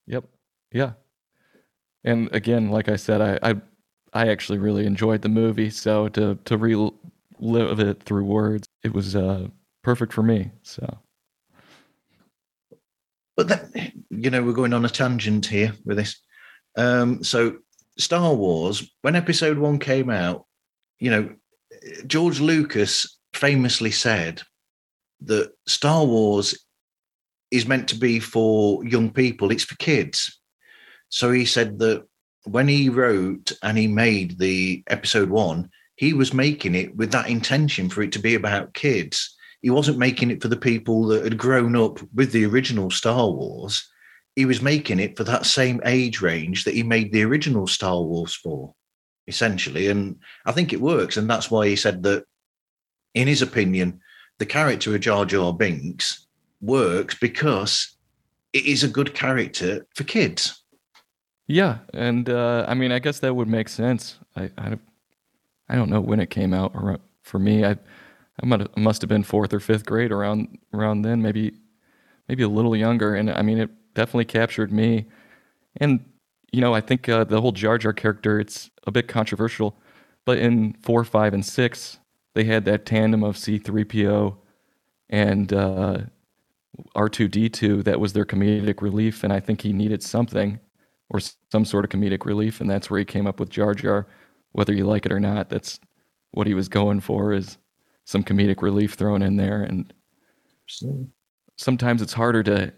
[0.06, 0.24] Yep.
[0.72, 0.92] Yeah.
[2.04, 3.54] And again, like I said, I I,
[4.14, 5.68] I actually really enjoyed the movie.
[5.68, 9.48] So to to relive it through words, it was uh,
[9.82, 10.50] perfect for me.
[10.62, 10.98] So.
[13.40, 16.20] But that, you know, we're going on a tangent here with this.
[16.76, 17.56] Um, so,
[17.96, 20.44] Star Wars, when Episode One came out,
[20.98, 21.30] you know,
[22.06, 24.42] George Lucas famously said
[25.22, 26.66] that Star Wars
[27.50, 30.38] is meant to be for young people; it's for kids.
[31.08, 32.04] So he said that
[32.44, 37.30] when he wrote and he made the Episode One, he was making it with that
[37.30, 41.24] intention for it to be about kids he wasn't making it for the people that
[41.24, 43.88] had grown up with the original Star Wars.
[44.36, 48.00] He was making it for that same age range that he made the original Star
[48.00, 48.74] Wars for,
[49.26, 49.88] essentially.
[49.88, 51.16] And I think it works.
[51.16, 52.24] And that's why he said that,
[53.14, 54.00] in his opinion,
[54.38, 56.26] the character of Jar Jar Binks
[56.60, 57.96] works because
[58.52, 60.62] it is a good character for kids.
[61.46, 64.18] Yeah, and uh, I mean, I guess that would make sense.
[64.36, 64.78] I, I,
[65.68, 66.72] I don't know when it came out.
[66.74, 67.76] Or for me, I
[68.42, 71.52] I must have been fourth or fifth grade around around then, maybe
[72.28, 73.14] maybe a little younger.
[73.14, 75.06] And I mean, it definitely captured me.
[75.76, 76.04] And
[76.52, 79.76] you know, I think uh, the whole Jar Jar character it's a bit controversial,
[80.24, 81.98] but in four, five, and six,
[82.34, 84.36] they had that tandem of C-3PO
[85.10, 85.98] and uh,
[86.96, 90.60] R2D2 that was their comedic relief, and I think he needed something
[91.10, 94.06] or some sort of comedic relief, and that's where he came up with Jar Jar.
[94.52, 95.80] Whether you like it or not, that's
[96.32, 97.32] what he was going for.
[97.32, 97.58] Is
[98.10, 99.62] some comedic relief thrown in there.
[99.62, 99.92] And
[101.56, 102.72] sometimes it's harder to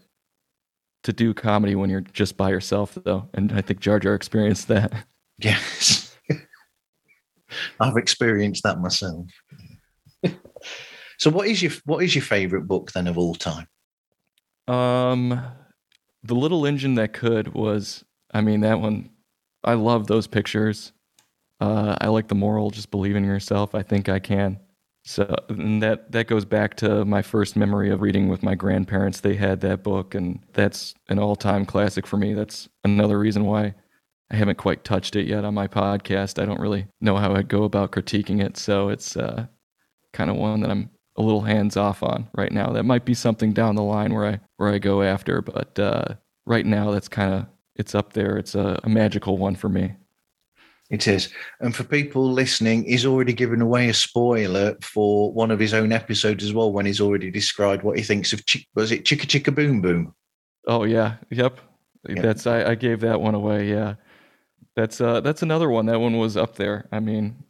[1.05, 3.29] to do comedy when you're just by yourself though.
[3.35, 4.92] And i think jar jar experienced that.
[5.38, 6.16] Yes.
[7.81, 9.27] I've experienced that myself.
[11.18, 13.66] So what is your what is your favorite book then of all time?
[14.68, 15.40] Um
[16.23, 19.11] the little engine that could was i mean that one
[19.64, 20.92] i love those pictures.
[21.59, 23.75] Uh, i like the moral just believe in yourself.
[23.75, 24.61] I think i can
[25.05, 29.21] so that that goes back to my first memory of reading with my grandparents.
[29.21, 32.35] They had that book, and that's an all-time classic for me.
[32.35, 33.75] That's another reason why
[34.31, 36.41] I haven't quite touched it yet on my podcast.
[36.41, 39.47] I don't really know how I'd go about critiquing it, so it's uh,
[40.12, 42.71] kind of one that I'm a little hands off on right now.
[42.73, 46.15] That might be something down the line where I where I go after, but uh,
[46.47, 48.37] right now that's kind of it's up there.
[48.38, 49.95] It's a, a magical one for me.
[50.92, 51.31] It is.
[51.61, 55.90] And for people listening, he's already given away a spoiler for one of his own
[55.90, 59.26] episodes as well when he's already described what he thinks of Chick was it Chicka
[59.26, 60.14] Chicka Boom Boom?
[60.68, 61.59] Oh yeah, yep.
[62.07, 62.20] Yeah.
[62.20, 63.70] That's I, I gave that one away.
[63.70, 63.94] Yeah,
[64.76, 65.87] that's uh that's another one.
[65.87, 66.88] That one was up there.
[66.92, 67.42] I mean,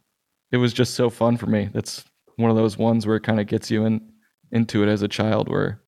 [0.53, 1.69] it was just so fun for me.
[1.73, 2.05] That's
[2.37, 4.09] one of those ones where it kind of gets you in
[4.53, 5.81] into it as a child, where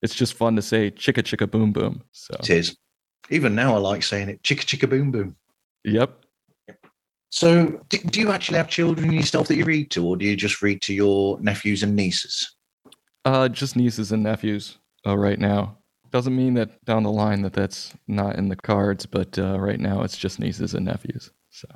[0.00, 2.02] it's just fun to say chicka chicka boom boom.
[2.12, 2.76] So It is.
[3.28, 5.36] Even now I like saying it, Chicka Chicka Boom Boom.
[5.84, 6.22] yep.
[7.30, 10.36] So do, do you actually have children yourself that you read to, or do you
[10.36, 12.54] just read to your nephews and nieces?
[13.24, 15.78] Uh, just nieces and nephews uh, right now.
[16.12, 19.80] Doesn't mean that down the line that that's not in the cards, but uh, right
[19.80, 21.30] now it's just nieces and nephews.
[21.50, 21.68] So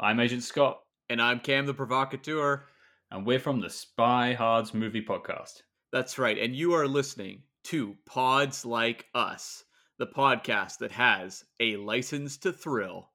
[0.00, 2.64] I'm Agent Scott, And I'm Cam the Provocateur.
[3.10, 5.62] and we're from the Spy Hards Movie Podcast.
[5.92, 6.38] That's right.
[6.38, 9.64] And you are listening to Pods Like Us,
[9.98, 13.10] the podcast that has a license to thrill.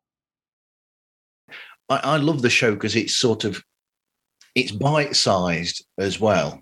[1.89, 3.63] I, I love the show because it's sort of
[4.55, 6.61] it's bite sized as well,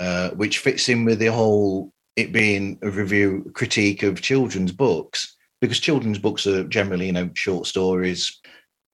[0.00, 5.36] uh, which fits in with the whole it being a review critique of children's books
[5.60, 8.40] because children's books are generally you know short stories.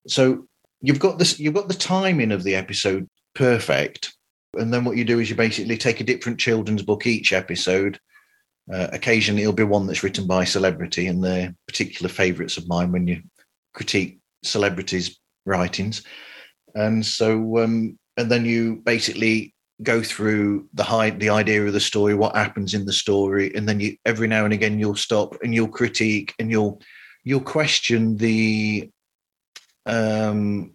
[0.07, 0.47] So
[0.81, 4.15] you've got this you've got the timing of the episode perfect,
[4.55, 7.99] and then what you do is you basically take a different children's book each episode.
[8.73, 12.93] Uh, occasionally, it'll be one that's written by celebrity, and they're particular favourites of mine
[12.93, 13.23] when you
[13.75, 16.03] critique celebrities' writings.
[16.75, 21.81] And so, um, and then you basically go through the high, the idea of the
[21.81, 25.37] story, what happens in the story, and then you every now and again you'll stop
[25.43, 26.81] and you'll critique and you'll
[27.25, 28.91] you'll question the
[29.87, 30.73] um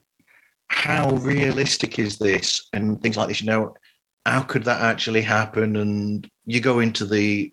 [0.67, 3.41] how realistic is this and things like this.
[3.41, 3.75] You know,
[4.25, 5.75] how could that actually happen?
[5.75, 7.52] And you go into the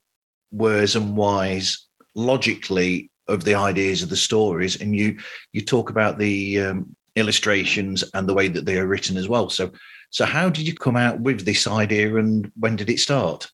[0.51, 5.19] where's and whys logically of the ideas of the stories, and you
[5.53, 9.49] you talk about the um, illustrations and the way that they are written as well.
[9.51, 9.73] So,
[10.11, 13.51] so how did you come out with this idea, and when did it start?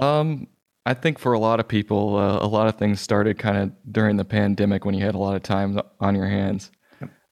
[0.00, 0.48] Um,
[0.86, 3.92] I think for a lot of people, uh, a lot of things started kind of
[3.92, 6.70] during the pandemic when you had a lot of time on your hands.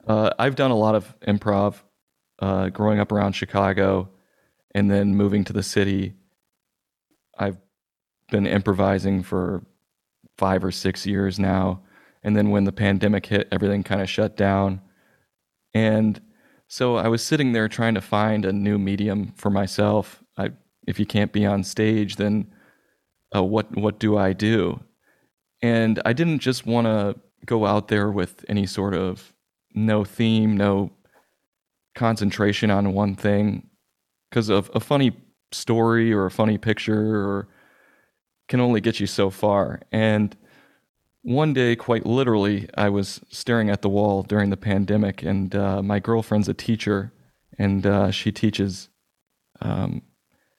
[0.07, 1.77] Uh, I've done a lot of improv
[2.39, 4.11] uh, growing up around Chicago
[4.75, 6.15] and then moving to the city.
[7.39, 7.59] I've
[8.33, 9.63] been improvising for
[10.37, 11.83] five or six years now.
[12.25, 14.81] And then when the pandemic hit, everything kind of shut down.
[15.75, 16.21] And
[16.67, 20.23] so I was sitting there trying to find a new medium for myself.
[20.37, 20.51] I,
[20.89, 22.53] if you can't be on stage, then
[23.35, 24.81] uh, what what do I do?
[25.61, 27.17] And I didn't just want to
[27.47, 29.33] go out there with any sort of
[29.75, 30.91] no theme, no
[31.95, 33.69] concentration on one thing,
[34.31, 35.13] because of a funny
[35.53, 37.49] story or a funny picture or
[38.53, 39.81] can only get you so far.
[39.93, 40.37] And
[41.23, 45.83] one day, quite literally, I was staring at the wall during the pandemic, and uh,
[45.83, 47.15] my girlfriend's a teacher,
[47.59, 48.91] and uh, she teaches.
[49.63, 50.03] Um,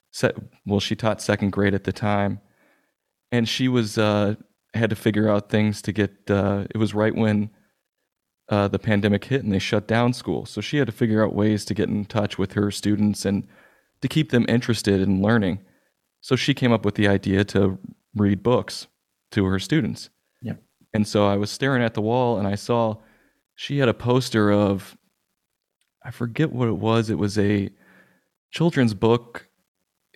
[0.09, 2.41] set, well, she taught second grade at the time,
[3.31, 4.37] and she was uh,
[4.73, 6.13] had to figure out things to get.
[6.27, 7.51] Uh, it was right when
[8.49, 11.35] uh, the pandemic hit, and they shut down school, so she had to figure out
[11.35, 13.47] ways to get in touch with her students and
[14.01, 15.59] to keep them interested in learning.
[16.23, 17.77] So she came up with the idea to
[18.15, 18.87] read books
[19.31, 20.09] to her students.
[20.41, 20.63] Yep.
[20.93, 22.95] And so I was staring at the wall and I saw
[23.55, 24.97] she had a poster of
[26.01, 27.09] I forget what it was.
[27.09, 27.69] It was a
[28.51, 29.49] children's book.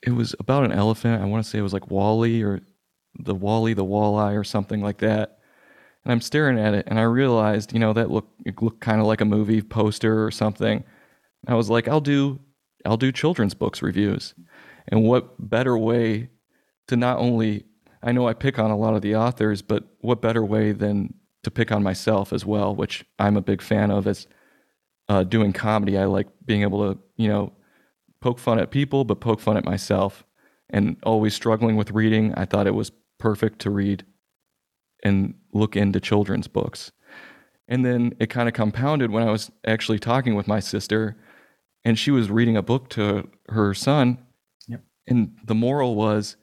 [0.02, 1.22] It was about an elephant.
[1.22, 2.62] I want to say it was like Wally or
[3.20, 5.40] the Wally the Walleye or something like that.
[6.06, 9.02] And I'm staring at it and I realized, you know, that looked it looked kind
[9.02, 10.86] of like a movie poster or something.
[11.48, 12.40] I was like, I'll do
[12.86, 14.34] I'll do children's books reviews.
[14.88, 16.30] And what better way
[16.88, 17.66] to not only
[18.02, 21.14] I know I pick on a lot of the authors, but what better way than
[21.44, 24.28] to pick on myself as well, which I'm a big fan of as
[25.10, 25.98] uh, doing comedy.
[25.98, 27.54] I like being able to, you know,
[28.22, 30.26] poke fun at people, but poke fun at myself.
[30.70, 34.06] And always struggling with reading, I thought it was perfect to read
[35.04, 36.92] and look into children's books.
[37.68, 41.18] And then it kind of compounded when I was actually talking with my sister,
[41.86, 44.18] and she was reading a book to her son.
[45.08, 46.36] And the moral was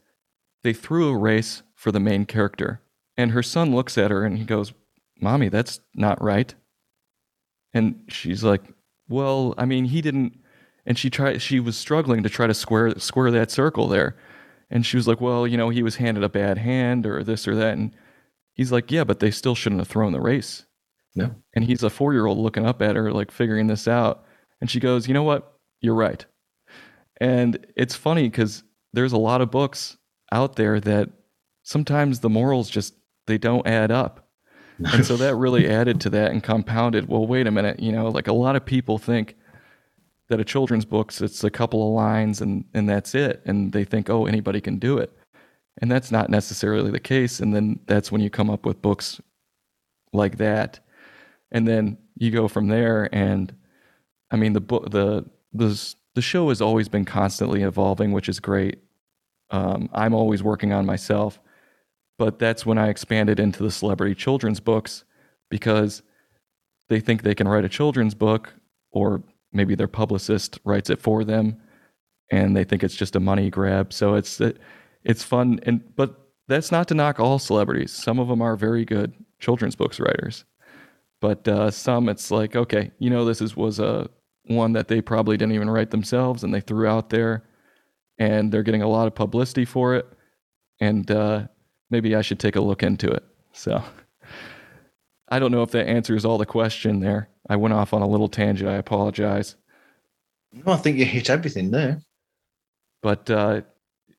[0.62, 2.80] they threw a race for the main character.
[3.16, 4.72] And her son looks at her and he goes,
[5.20, 6.54] Mommy, that's not right.
[7.72, 8.62] And she's like,
[9.08, 10.38] Well, I mean, he didn't.
[10.86, 14.16] And she tried, she was struggling to try to square, square that circle there.
[14.70, 17.46] And she was like, Well, you know, he was handed a bad hand or this
[17.46, 17.76] or that.
[17.76, 17.94] And
[18.54, 20.64] he's like, Yeah, but they still shouldn't have thrown the race.
[21.14, 21.34] No.
[21.54, 24.24] And he's a four year old looking up at her, like figuring this out.
[24.60, 25.58] And she goes, You know what?
[25.80, 26.24] You're right.
[27.20, 29.96] And it's funny because there's a lot of books
[30.32, 31.10] out there that
[31.62, 32.94] sometimes the morals just
[33.26, 34.28] they don't add up.
[34.92, 37.08] and so that really added to that and compounded.
[37.08, 39.36] Well, wait a minute, you know, like a lot of people think
[40.28, 43.84] that a children's books it's a couple of lines and and that's it, and they
[43.84, 45.12] think oh anybody can do it,
[45.78, 47.40] and that's not necessarily the case.
[47.40, 49.20] And then that's when you come up with books
[50.12, 50.80] like that,
[51.52, 53.08] and then you go from there.
[53.12, 53.54] And
[54.30, 58.40] I mean the book the the the show has always been constantly evolving, which is
[58.40, 58.78] great.
[59.50, 61.40] Um, I'm always working on myself
[62.18, 65.04] but that's when I expanded into the celebrity children's books
[65.50, 66.02] because
[66.88, 68.54] they think they can write a children's book,
[68.92, 69.22] or
[69.52, 71.60] maybe their publicist writes it for them,
[72.30, 73.92] and they think it's just a money grab.
[73.92, 74.40] So it's
[75.02, 77.92] it's fun, and but that's not to knock all celebrities.
[77.92, 80.44] Some of them are very good children's books writers,
[81.20, 84.08] but uh, some it's like okay, you know, this is was a
[84.46, 87.44] one that they probably didn't even write themselves, and they threw out there,
[88.18, 90.06] and they're getting a lot of publicity for it,
[90.80, 91.46] and uh,
[91.90, 93.24] maybe I should take a look into it.
[93.52, 93.82] So
[95.28, 97.28] I don't know if that answers all the question there.
[97.48, 98.68] I went off on a little tangent.
[98.68, 99.56] I apologize.
[100.52, 102.00] No, I think you hit everything there.
[103.02, 103.62] But uh,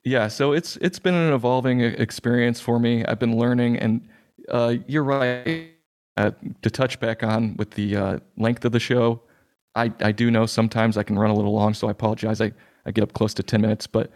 [0.04, 3.04] yeah, so it's it's been an evolving experience for me.
[3.04, 4.08] I've been learning, and
[4.48, 5.72] uh, you're right.
[6.18, 6.30] Uh,
[6.62, 9.20] to touch back on with the uh, length of the show,
[9.76, 12.40] I, I do know sometimes I can run a little long, so I apologize.
[12.40, 12.52] I,
[12.86, 14.10] I get up close to 10 minutes, but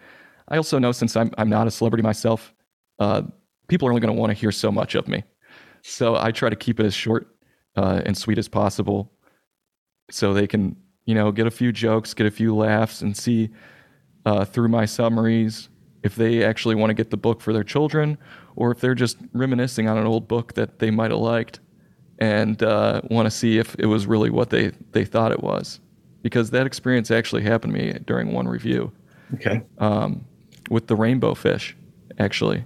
[0.48, 2.54] I also know since I'm, I'm not a celebrity myself,
[2.98, 3.22] uh,
[3.68, 5.22] people are only going to want to hear so much of me.
[5.82, 7.28] So I try to keep it as short
[7.76, 9.12] uh, and sweet as possible
[10.10, 13.50] so they can, you know, get a few jokes, get a few laughs, and see
[14.26, 15.68] uh, through my summaries
[16.02, 18.18] if they actually want to get the book for their children
[18.56, 21.60] or if they're just reminiscing on an old book that they might have liked
[22.20, 25.80] and uh, want to see if it was really what they, they thought it was.
[26.22, 28.92] Because that experience actually happened to me during one review.
[29.34, 29.62] Okay.
[29.78, 30.24] Um,
[30.68, 31.76] with the rainbow fish,
[32.18, 32.64] actually.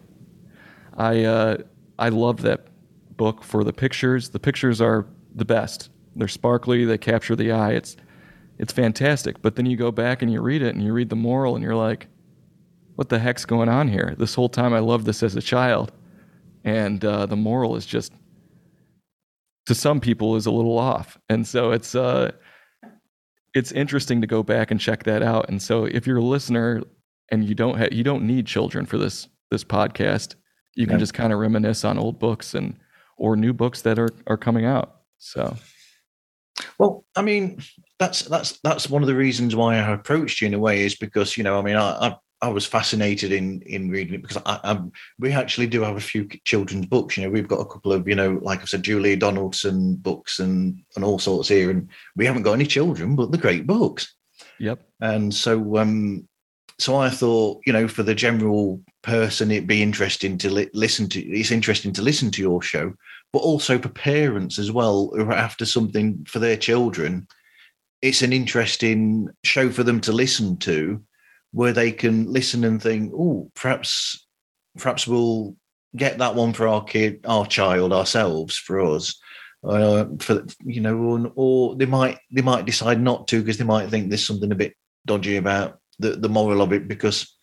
[0.97, 1.57] I uh,
[1.99, 2.67] I love that
[3.17, 4.31] book for the pictures.
[4.31, 5.91] The pictures are the best.
[6.17, 6.85] They're sparkly.
[6.85, 7.73] They capture the eye.
[7.73, 7.97] It's
[8.59, 9.41] it's fantastic.
[9.41, 11.65] But then you go back and you read it and you read the moral and
[11.65, 12.09] you're like,
[12.97, 14.15] what the heck's going on here?
[14.19, 15.93] This whole time I loved this as a child,
[16.65, 18.13] and uh, the moral is just
[19.67, 21.19] to some people is a little off.
[21.29, 22.33] And so it's uh
[23.55, 25.49] it's interesting to go back and check that out.
[25.49, 26.83] And so if you're a listener
[27.31, 30.35] and you don't ha- you don't need children for this this podcast,
[30.75, 31.01] you can yeah.
[31.01, 32.77] just kind of reminisce on old books and
[33.17, 34.97] or new books that are are coming out.
[35.19, 35.57] So,
[36.79, 37.63] well, I mean,
[37.99, 40.97] that's that's that's one of the reasons why I approached you in a way is
[40.97, 44.37] because you know, I mean, I I, I was fascinated in in reading it because
[44.45, 44.81] I, I,
[45.19, 47.17] we actually do have a few children's books.
[47.17, 50.41] You know, we've got a couple of you know, like I said, Julia Donaldson books
[50.41, 54.15] and and all sorts here, and we haven't got any children, but the great books.
[54.59, 54.87] Yep.
[55.01, 56.29] And so, um,
[56.79, 61.09] so I thought, you know, for the general person, it'd be interesting to li- listen
[61.11, 61.21] to.
[61.21, 62.93] It's interesting to listen to your show,
[63.33, 67.27] but also for parents as well who are after something for their children.
[68.03, 71.03] It's an interesting show for them to listen to,
[71.55, 74.27] where they can listen and think, "Oh, perhaps,
[74.77, 75.57] perhaps we'll
[75.97, 79.19] get that one for our kid, our child, ourselves, for us."
[79.63, 83.65] Uh, for you know, or, or they might they might decide not to because they
[83.65, 84.75] might think there's something a bit
[85.07, 87.35] dodgy about the, the moral of it because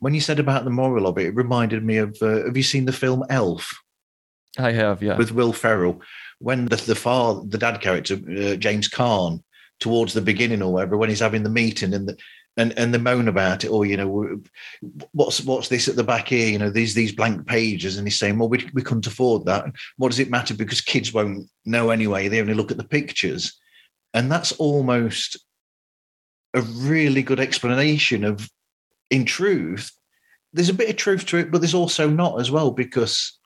[0.00, 2.62] when you said about the moral of it, it reminded me of uh, have you
[2.62, 3.72] seen the film Elf?
[4.58, 5.16] I have, yeah.
[5.16, 6.00] With Will Ferrell.
[6.38, 9.42] When the, the father, the dad character, uh, James Caan,
[9.80, 12.16] towards the beginning or whatever, when he's having the meeting and the,
[12.56, 14.38] and and the moan about it, or you know,
[15.12, 16.48] what's what's this at the back here?
[16.48, 19.64] You know, these these blank pages, and he's saying, well, we we couldn't afford that.
[19.96, 20.54] What does it matter?
[20.54, 22.28] Because kids won't know anyway.
[22.28, 23.58] They only look at the pictures,
[24.12, 25.38] and that's almost
[26.54, 28.48] a really good explanation of,
[29.10, 29.90] in truth,
[30.52, 33.38] there's a bit of truth to it, but there's also not as well because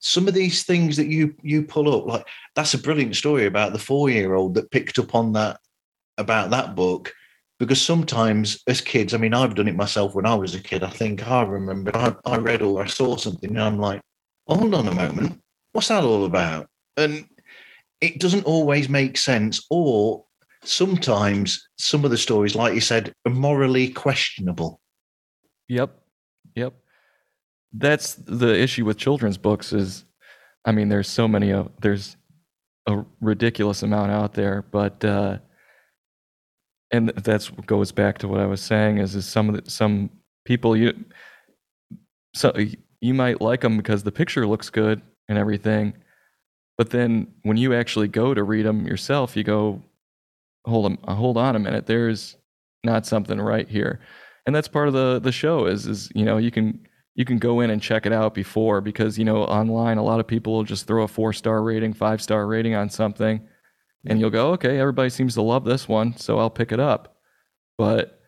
[0.00, 3.72] some of these things that you you pull up, like that's a brilliant story about
[3.72, 5.58] the four year old that picked up on that
[6.18, 7.14] about that book.
[7.58, 10.82] Because sometimes as kids, I mean, I've done it myself when I was a kid.
[10.82, 14.00] I think I remember I, I read or I saw something and I'm like,
[14.46, 15.40] hold on a moment,
[15.72, 16.68] what's that all about?
[16.96, 17.26] And
[18.00, 20.24] it doesn't always make sense, or
[20.62, 24.80] sometimes some of the stories, like you said, are morally questionable.
[25.68, 25.98] Yep.
[26.54, 26.74] Yep.
[27.72, 30.04] That's the issue with children's books is
[30.64, 32.16] I mean there's so many of there's
[32.86, 35.38] a ridiculous amount out there, but uh
[36.90, 40.10] and that's goes back to what I was saying is is some of the, some
[40.44, 40.92] people you
[42.34, 42.52] so
[43.00, 45.94] you might like them because the picture looks good and everything,
[46.78, 49.82] but then when you actually go to read them yourself, you go,
[50.66, 51.86] hold on, uh, hold on a minute.
[51.86, 52.36] There's
[52.84, 54.00] not something right here,
[54.44, 55.66] and that's part of the the show.
[55.66, 58.80] Is is you know you can you can go in and check it out before
[58.80, 61.92] because you know online a lot of people will just throw a four star rating,
[61.92, 63.40] five star rating on something,
[64.06, 67.16] and you'll go, okay, everybody seems to love this one, so I'll pick it up.
[67.78, 68.20] But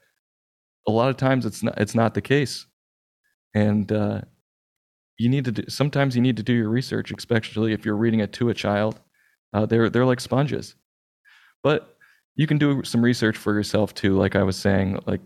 [0.87, 2.67] a lot of times it's not it's not the case,
[3.55, 4.23] and uh,
[5.19, 8.21] you need to do, sometimes you need to do your research, especially if you're reading
[8.21, 9.01] it to a child.
[9.53, 10.75] Uh, they're they're like sponges,
[11.63, 11.97] but
[12.37, 14.17] you can do some research for yourself too.
[14.17, 15.21] Like I was saying, like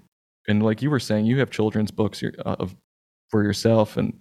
[0.49, 2.77] and like you were saying, you have children's books uh, of
[3.31, 4.19] for yourself, and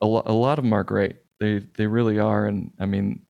[0.00, 1.16] a, lo- a lot of them are great.
[1.40, 3.25] They they really are, and I mean,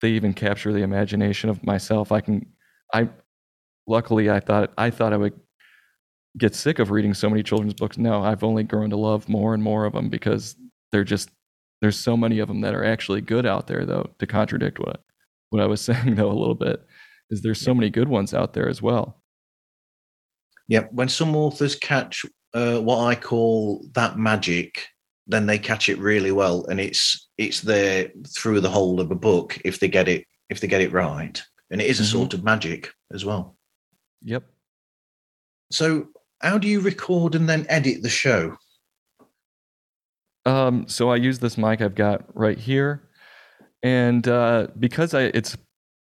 [0.00, 2.12] they even capture the imagination of myself.
[2.12, 2.46] I can,
[2.92, 3.08] I,
[3.86, 5.38] luckily, I thought I thought I would
[6.38, 7.98] get sick of reading so many children's books.
[7.98, 10.56] No, I've only grown to love more and more of them because
[10.92, 11.30] they're just
[11.80, 13.84] there's so many of them that are actually good out there.
[13.84, 15.02] Though to contradict what
[15.50, 16.84] what I was saying though a little bit
[17.30, 19.22] is there's so many good ones out there as well.
[20.68, 22.24] Yeah, when some authors catch
[22.54, 24.86] uh, what I call that magic,
[25.26, 29.14] then they catch it really well, and it's it's there through the whole of a
[29.14, 32.12] book if they get it if they get it right, and it is a Mhm.
[32.12, 33.56] sort of magic as well.
[34.22, 34.44] Yep.
[35.70, 36.08] So,
[36.42, 38.56] how do you record and then edit the show?
[40.44, 43.08] Um, so I use this mic I've got right here,
[43.82, 45.56] and uh, because I it's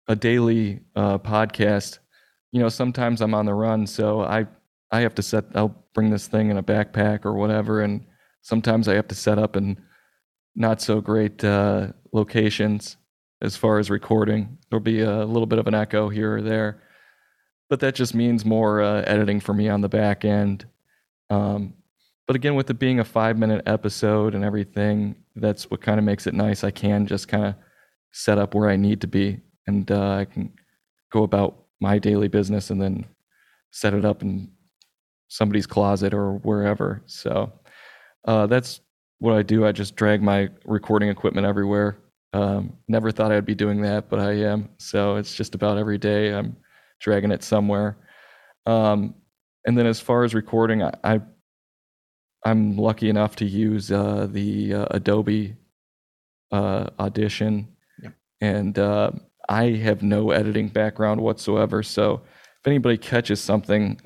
[0.08, 2.00] a daily uh, podcast,
[2.52, 4.48] you know, sometimes I'm on the run, so I
[4.92, 5.46] I have to set.
[5.56, 8.06] I'll bring this thing in a backpack or whatever, and
[8.42, 9.78] sometimes I have to set up in
[10.60, 12.98] not so great uh, locations
[13.42, 14.58] as far as recording.
[14.70, 16.84] There'll be a little bit of an echo here or there,
[17.70, 20.66] but that just means more uh, editing for me on the back end.
[21.30, 21.74] Um,
[22.28, 26.06] but again, with it being a five minute episode and everything, that's what kind of
[26.06, 26.64] makes it nice.
[26.64, 27.56] I can just kind of
[28.12, 30.52] set up where I need to be and uh, I can
[31.12, 33.06] go about my daily business and then
[33.72, 34.52] set it up in
[35.30, 37.02] somebody's closet or wherever.
[37.06, 37.54] So
[38.26, 38.82] uh, that's
[39.20, 39.66] what I do.
[39.66, 41.98] I just drag my recording equipment everywhere.
[42.34, 44.70] Um, never thought I'd be doing that, but I am.
[44.78, 46.56] So it's just about every day I'm
[47.00, 47.98] dragging it somewhere.
[48.66, 49.16] Um,
[49.66, 51.22] and then as far as recording, I, I
[52.46, 55.56] I'm lucky enough to use uh, the uh, Adobe
[56.52, 57.68] uh, Audition,
[58.02, 58.14] Yep.
[58.42, 59.12] and uh,
[59.50, 61.84] I have no editing background whatsoever.
[61.84, 62.22] So
[62.62, 64.00] if anybody catches something,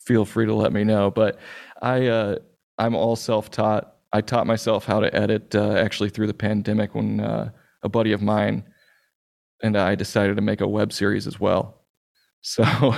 [0.00, 1.10] feel free to let me know.
[1.10, 1.38] But
[1.82, 2.36] I uh,
[2.78, 3.94] I'm all self-taught.
[4.12, 7.50] I taught myself how to edit uh, actually through the pandemic when uh,
[7.82, 8.64] a buddy of mine
[9.62, 11.74] and I decided to make a web series as well.
[12.40, 12.94] So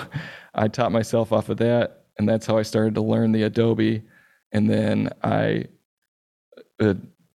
[0.54, 4.02] I taught myself off of that, and that's how I started to learn the Adobe
[4.52, 5.66] and then I
[6.80, 6.94] uh,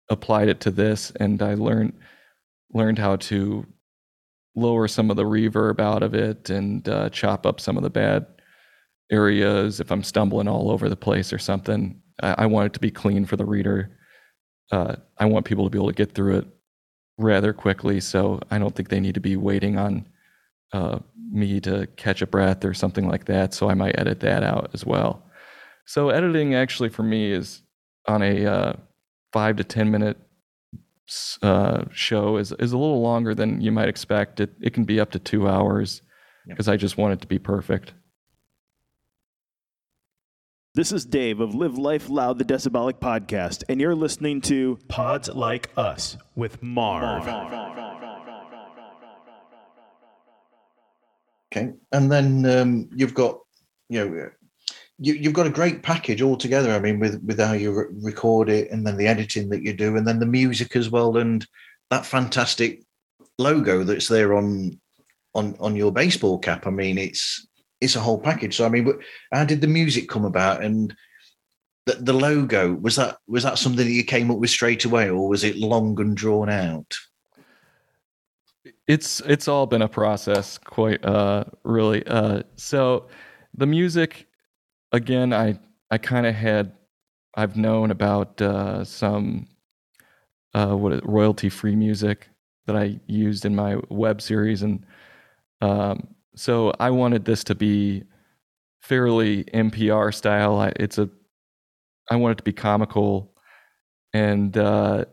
[0.09, 1.93] applied it to this, and I learned
[2.73, 3.67] learned how to
[4.55, 7.91] lower some of the reverb out of it and uh, chop up some of the
[7.91, 8.27] bad
[9.11, 12.01] areas if I'm stumbling all over the place or something.
[12.23, 13.97] I, I want it to be clean for the reader.
[14.73, 16.47] Uh, I want people to be able to get through it
[17.19, 20.07] rather quickly, so I don't think they need to be waiting on
[20.73, 21.01] uh,
[21.31, 23.53] me to catch a breath or something like that.
[23.55, 25.23] So I might edit that out as well.
[25.87, 27.63] So editing actually for me is
[28.07, 28.73] on a uh,
[29.33, 30.19] five to ten minute
[31.43, 34.39] uh, show is is a little longer than you might expect.
[34.41, 36.03] It it can be up to two hours
[36.47, 36.57] Yep.
[36.57, 37.93] because I just want it to be perfect.
[40.73, 45.29] This is Dave of Live Life Loud, the Decibelic podcast, and you're listening to Pods
[45.29, 47.27] Like Us with Marv.
[51.51, 53.41] Okay, and then um, you've got
[53.89, 54.31] you know
[55.01, 56.71] you, you've got a great package altogether.
[56.71, 59.73] I mean, with with how you re- record it, and then the editing that you
[59.73, 61.45] do, and then the music as well, and
[61.91, 62.85] that fantastic
[63.39, 64.81] logo that's there on
[65.35, 66.69] on on your baseball cap.
[66.69, 67.49] I mean, it's
[67.81, 68.57] it's a whole package.
[68.57, 68.93] So I mean,
[69.33, 70.95] how did the music come about, and
[71.87, 75.09] the, the logo was that was that something that you came up with straight away,
[75.09, 76.95] or was it long and drawn out?
[78.87, 82.07] It's it's all been a process, quite uh, really.
[82.07, 83.09] Uh, so
[83.55, 84.27] the music,
[84.93, 85.59] again, I
[85.91, 86.73] I kind of had
[87.35, 89.47] I've known about uh, some
[90.55, 92.29] uh, what royalty free music
[92.67, 94.85] that I used in my web series, and
[95.61, 98.05] um, so I wanted this to be
[98.81, 100.59] fairly NPR style.
[100.59, 101.09] I, it's a
[102.11, 103.35] I want it to be comical,
[104.13, 105.05] and uh,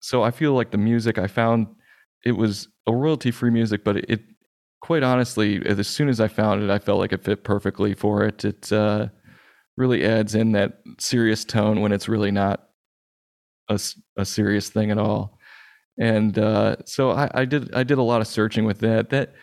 [0.00, 1.66] so I feel like the music I found
[2.24, 4.20] it was a royalty free music, but it,
[4.80, 8.24] quite honestly, as soon as I found it, I felt like it fit perfectly for
[8.24, 8.44] it.
[8.44, 9.08] It uh,
[9.76, 12.68] really adds in that serious tone when it's really not
[13.68, 13.80] a,
[14.16, 15.38] a serious thing at all.
[15.98, 19.10] And uh, so I, I did I did a lot of searching with that.
[19.10, 19.34] That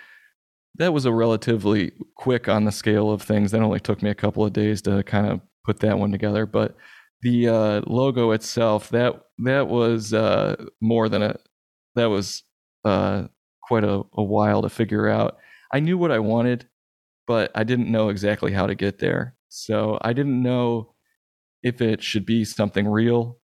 [0.75, 3.51] that was a relatively quick on the scale of things.
[3.51, 6.45] That only took me a couple of days to kind of put that one together.
[6.45, 6.75] But
[7.21, 11.37] the uh, logo itself that that was uh, more than a
[11.95, 12.43] that was
[12.85, 13.23] uh,
[13.61, 15.37] quite a, a while to figure out.
[15.71, 16.67] I knew what I wanted,
[17.27, 19.35] but I didn't know exactly how to get there.
[19.49, 20.95] So I didn't know
[21.61, 23.39] if it should be something real,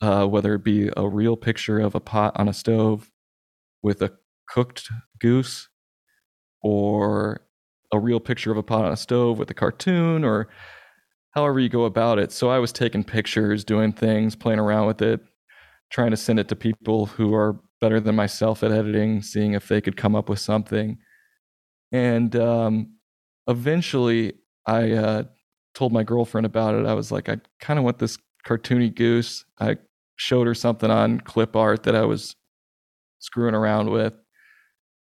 [0.00, 3.10] uh, whether it be a real picture of a pot on a stove
[3.82, 4.12] with a
[4.48, 4.88] cooked
[5.18, 5.68] goose,
[6.64, 7.42] or
[7.92, 10.48] a real picture of a pot on a stove with a cartoon, or
[11.32, 12.32] however you go about it.
[12.32, 15.20] So I was taking pictures, doing things, playing around with it,
[15.90, 19.68] trying to send it to people who are better than myself at editing, seeing if
[19.68, 20.96] they could come up with something.
[21.92, 22.94] And um,
[23.46, 24.32] eventually,
[24.66, 25.24] I uh,
[25.74, 26.86] told my girlfriend about it.
[26.86, 29.44] I was like, I kind of want this cartoony goose.
[29.60, 29.76] I
[30.16, 32.34] showed her something on clip art that I was
[33.18, 34.14] screwing around with.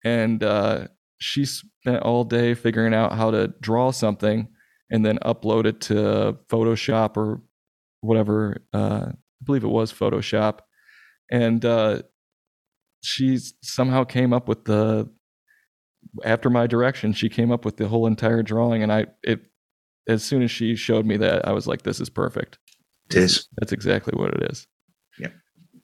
[0.04, 0.88] And uh,
[1.22, 4.48] she spent all day figuring out how to draw something
[4.90, 7.42] and then upload it to Photoshop or
[8.02, 8.58] whatever.
[8.74, 9.14] Uh, I
[9.46, 10.60] believe it was Photoshop.
[11.32, 12.02] And uh,
[13.04, 15.10] she somehow came up with the
[16.26, 19.40] after my direction she came up with the whole entire drawing and i it
[20.08, 22.58] as soon as she showed me that i was like this is perfect
[23.12, 23.48] It is.
[23.58, 24.68] that's exactly what it is
[25.20, 25.30] Yeah,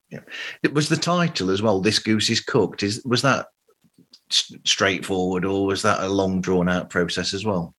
[0.09, 0.21] yeah.
[0.63, 1.81] It was the title as well.
[1.81, 2.81] This goose is cooked.
[2.81, 3.47] Is was that
[4.29, 7.73] straightforward, or was that a long drawn out process as well?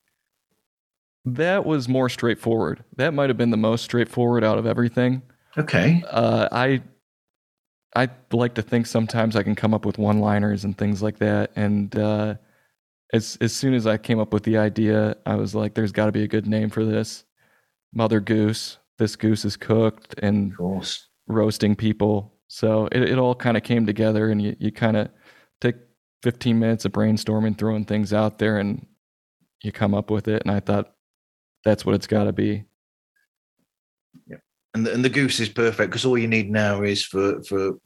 [1.25, 5.21] that was more straightforward that might have been the most straightforward out of everything
[5.59, 6.03] Okay.
[6.09, 6.81] uh, i
[7.97, 11.19] i like to think sometimes i can come up with one liners and things like
[11.19, 12.35] that and uh,
[13.13, 16.07] as as soon as i came up with the idea i was like there's got
[16.07, 17.25] to be a good name for this
[17.93, 20.55] mother goose this goose is cooked and
[21.27, 22.33] roasting people.
[22.49, 25.09] So it, it all kind of came together and you, you kind of
[25.61, 25.77] take
[26.23, 28.87] 15 minutes of brainstorming, throwing things out there and
[29.62, 30.43] you come up with it.
[30.43, 30.93] And I thought
[31.64, 32.64] that's what it's got to be.
[34.27, 34.37] Yeah,
[34.75, 37.79] And the, and the goose is perfect because all you need now is for for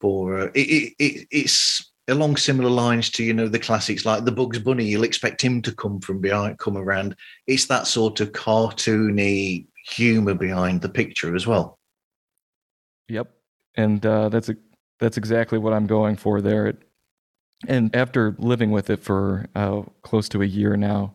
[0.00, 4.24] for uh, it, it, it it's along similar lines to you know the classics like
[4.24, 4.84] the Bugs Bunny.
[4.84, 7.16] You'll expect him to come from behind, come around.
[7.46, 11.78] It's that sort of cartoony humor behind the picture as well.
[13.08, 13.30] Yep.
[13.76, 14.56] And uh, that's a,
[15.00, 16.66] that's exactly what I'm going for there.
[16.68, 16.82] It,
[17.68, 21.14] and after living with it for uh, close to a year now,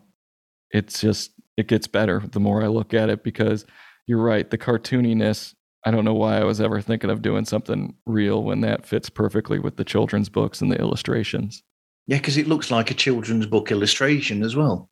[0.70, 3.64] it's just it gets better the more I look at it because
[4.06, 4.48] you're right.
[4.48, 5.54] The cartooniness.
[5.84, 9.08] I don't know why I was ever thinking of doing something real when that fits
[9.08, 11.62] perfectly with the children's books and the illustrations.
[12.06, 14.90] Yeah, because it looks like a children's book illustration as well.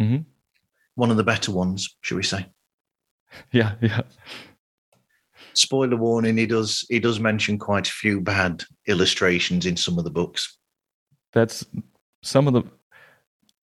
[0.00, 0.24] Mhm.
[0.94, 2.46] One of the better ones, shall we say?
[3.52, 4.02] Yeah, yeah.
[5.54, 10.04] Spoiler warning: he does he does mention quite a few bad illustrations in some of
[10.04, 10.57] the books.
[11.32, 11.64] That's
[12.22, 12.62] some of the.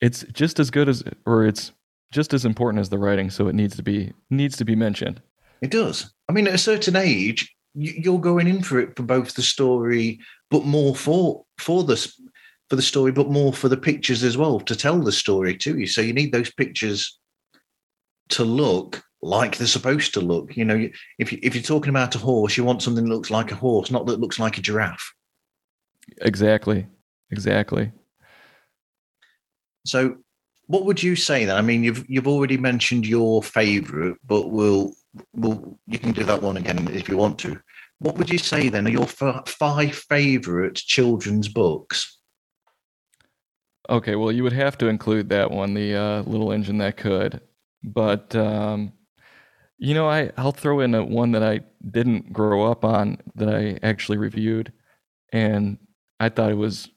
[0.01, 1.71] It's just as good as, or it's
[2.11, 5.21] just as important as the writing, so it needs to be needs to be mentioned.
[5.61, 6.13] It does.
[6.29, 9.41] I mean, at a certain age, you- you're going in for it for both the
[9.41, 11.95] story, but more for for the
[12.69, 15.77] for the story, but more for the pictures as well to tell the story to
[15.77, 15.87] you.
[15.87, 17.19] So you need those pictures
[18.29, 20.57] to look like they're supposed to look.
[20.57, 20.89] You know,
[21.19, 23.55] if you, if you're talking about a horse, you want something that looks like a
[23.55, 25.13] horse, not that looks like a giraffe.
[26.21, 26.87] Exactly,
[27.31, 27.91] exactly.
[29.85, 30.17] So,
[30.67, 31.55] what would you say then?
[31.55, 34.93] I mean, you've you've already mentioned your favourite, but we'll
[35.33, 37.59] we'll you can do that one again if you want to.
[37.99, 42.19] What would you say then are your f- five favourite children's books?
[43.89, 47.39] Okay, well, you would have to include that one, the uh, little engine that could.
[47.83, 48.93] But um,
[49.77, 53.49] you know, I I'll throw in a one that I didn't grow up on that
[53.49, 54.73] I actually reviewed,
[55.31, 55.77] and
[56.19, 56.89] I thought it was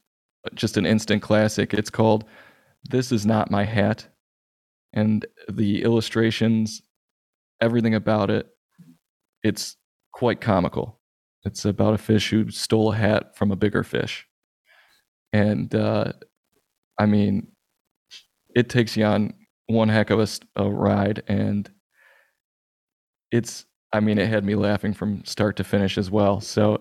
[0.55, 1.73] just an instant classic.
[1.73, 2.25] It's called
[2.89, 4.07] "This Is Not My Hat,"
[4.93, 6.81] and the illustrations,
[7.61, 8.47] everything about it,
[9.43, 9.77] it's
[10.13, 10.99] quite comical.
[11.45, 14.27] It's about a fish who stole a hat from a bigger fish,
[15.33, 16.13] and uh,
[16.97, 17.47] I mean,
[18.55, 19.33] it takes you on
[19.67, 21.69] one heck of a ride, and
[23.31, 23.65] it's.
[23.91, 26.41] I mean, it had me laughing from start to finish as well.
[26.41, 26.77] So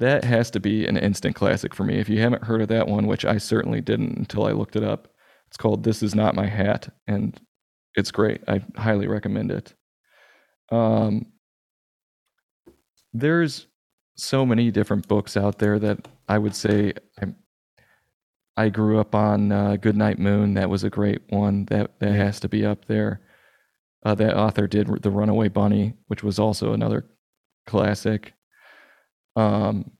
[0.00, 1.98] that has to be an instant classic for me.
[1.98, 4.84] If you haven't heard of that one, which I certainly didn't until I looked it
[4.84, 5.08] up,
[5.46, 7.38] it's called "This Is Not My Hat," and
[7.94, 8.42] it's great.
[8.48, 9.74] I highly recommend it.
[10.70, 11.26] Um,
[13.12, 13.66] there's
[14.16, 17.26] so many different books out there that I would say I,
[18.56, 20.54] I grew up on uh, Goodnight Moon.
[20.54, 21.64] That was a great one.
[21.66, 23.20] That that has to be up there.
[24.04, 27.06] Uh, that author did The Runaway Bunny, which was also another
[27.66, 28.34] classic.
[29.36, 29.92] Um,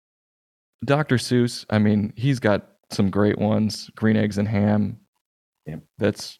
[0.84, 1.16] Dr.
[1.16, 1.64] Seuss.
[1.70, 3.90] I mean, he's got some great ones.
[3.96, 4.98] Green Eggs and Ham.
[5.66, 5.82] Yep.
[5.98, 6.38] That's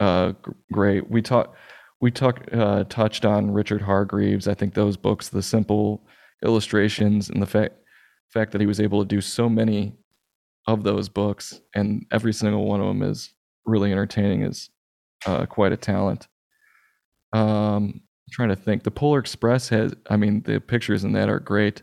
[0.00, 0.32] uh,
[0.72, 1.10] great.
[1.10, 1.56] We talked
[2.02, 4.48] we talk, uh, touched on Richard Hargreaves.
[4.48, 6.04] I think those books, the simple
[6.44, 7.76] illustrations and the fact
[8.28, 9.94] fact that he was able to do so many
[10.66, 13.34] of those books and every single one of them is
[13.66, 14.70] really entertaining is
[15.26, 16.26] uh, quite a talent.
[17.32, 18.00] Um,
[18.32, 18.82] trying to think.
[18.82, 21.82] The Polar Express has, I mean, the pictures in that are great.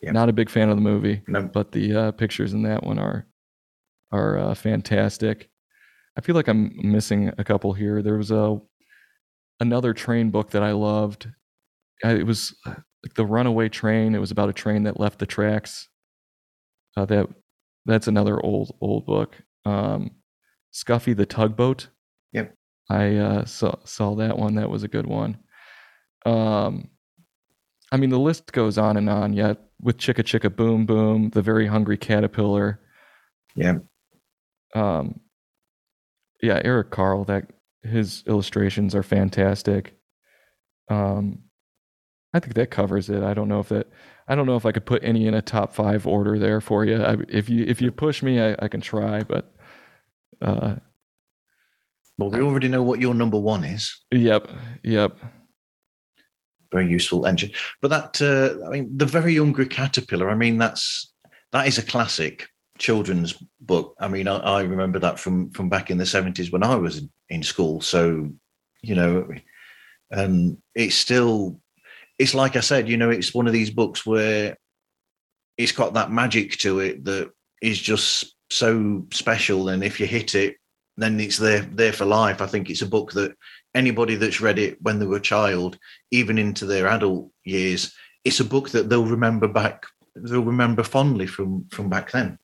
[0.00, 0.12] Yeah.
[0.12, 1.42] Not a big fan of the movie, No.
[1.42, 3.26] but the uh, pictures in that one are
[4.12, 5.50] are uh, fantastic.
[6.16, 8.00] I feel like I'm missing a couple here.
[8.00, 8.58] There was a
[9.60, 11.28] another train book that I loved.
[12.04, 14.14] I, it was like the Runaway Train.
[14.14, 15.88] It was about a train that left the tracks.
[16.96, 17.26] Uh, that
[17.86, 19.36] that's another old old book.
[19.64, 20.12] Um,
[20.72, 21.88] Scuffy the Tugboat.
[22.32, 22.54] Yep.
[22.88, 24.54] I uh, saw saw that one.
[24.54, 25.38] That was a good one.
[26.28, 26.88] Um,
[27.90, 29.32] I mean, the list goes on and on.
[29.32, 32.80] Yet with Chicka Chicka Boom Boom, The Very Hungry Caterpillar.
[33.54, 33.78] Yeah.
[34.74, 35.20] Um,
[36.42, 37.24] yeah, Eric Carle.
[37.24, 37.50] That
[37.82, 39.94] his illustrations are fantastic.
[40.88, 41.44] Um,
[42.34, 43.22] I think that covers it.
[43.22, 43.88] I don't know if that.
[44.30, 46.84] I don't know if I could put any in a top five order there for
[46.84, 47.02] you.
[47.02, 49.22] I, if you if you push me, I, I can try.
[49.22, 49.54] But
[50.42, 50.76] uh,
[52.18, 53.96] Well, we already know what your number one is.
[54.12, 54.48] yep,
[54.82, 55.16] yep.
[56.72, 57.50] Very useful engine.
[57.80, 60.30] But that, uh, I mean, the very hungry caterpillar.
[60.30, 61.12] I mean, that's
[61.52, 62.48] that is a classic
[62.78, 63.94] children's book.
[63.98, 66.98] I mean, I, I remember that from from back in the seventies when I was
[66.98, 67.80] in, in school.
[67.80, 68.30] So,
[68.82, 69.28] you know,
[70.10, 71.60] and it's still,
[72.18, 74.56] it's like I said, you know, it's one of these books where
[75.56, 79.68] it's got that magic to it that is just so special.
[79.70, 80.56] And if you hit it,
[80.98, 82.42] then it's there there for life.
[82.42, 83.34] I think it's a book that
[83.74, 85.78] anybody that's read it when they were a child,
[86.10, 87.94] even into their adult years,
[88.24, 89.86] it's a book that they'll remember back.
[90.16, 92.38] They'll remember fondly from from back then.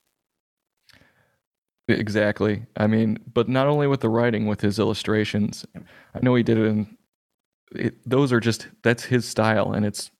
[1.89, 2.65] Exactly.
[2.77, 5.67] I mean, but not only with the writing, with his illustrations.
[6.15, 6.97] I know he did it in.
[7.75, 10.11] It, those are just that's his style, and it's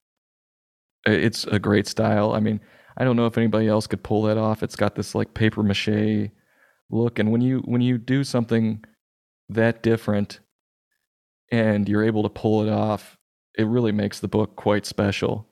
[1.07, 2.33] it's a great style.
[2.33, 2.61] I mean,
[2.97, 4.63] I don't know if anybody else could pull that off.
[4.65, 6.31] It's got this like paper mache
[6.95, 8.85] look, and when you when you do something
[9.49, 10.41] that different,
[11.51, 13.19] and you're able to pull it off,
[13.59, 15.49] it really makes the book quite special.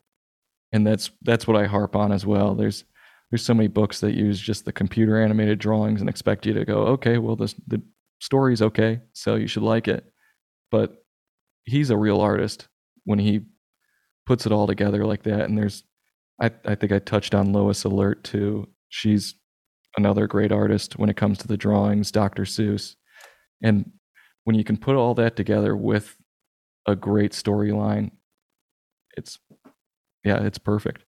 [0.73, 2.55] And that's that's what I harp on as well.
[2.55, 2.85] There's
[3.31, 6.65] there's so many books that use just the computer animated drawings and expect you to
[6.65, 7.83] go, okay, well this the
[8.21, 10.05] story's okay, so you should like it.
[10.71, 11.05] But
[11.65, 12.69] he's a real artist
[13.05, 13.43] when he
[14.27, 15.43] puts it all together like that.
[15.43, 15.85] And there's
[16.41, 18.69] I, I think I touched on Lois Ehlert too.
[18.89, 19.35] She's
[19.97, 22.45] another great artist when it comes to the drawings, Dr.
[22.45, 22.97] Seuss.
[23.63, 23.93] And
[24.45, 26.17] when you can put all that together with
[26.87, 28.11] a great storyline,
[29.17, 29.39] it's
[30.25, 31.05] yeah, it's perfect.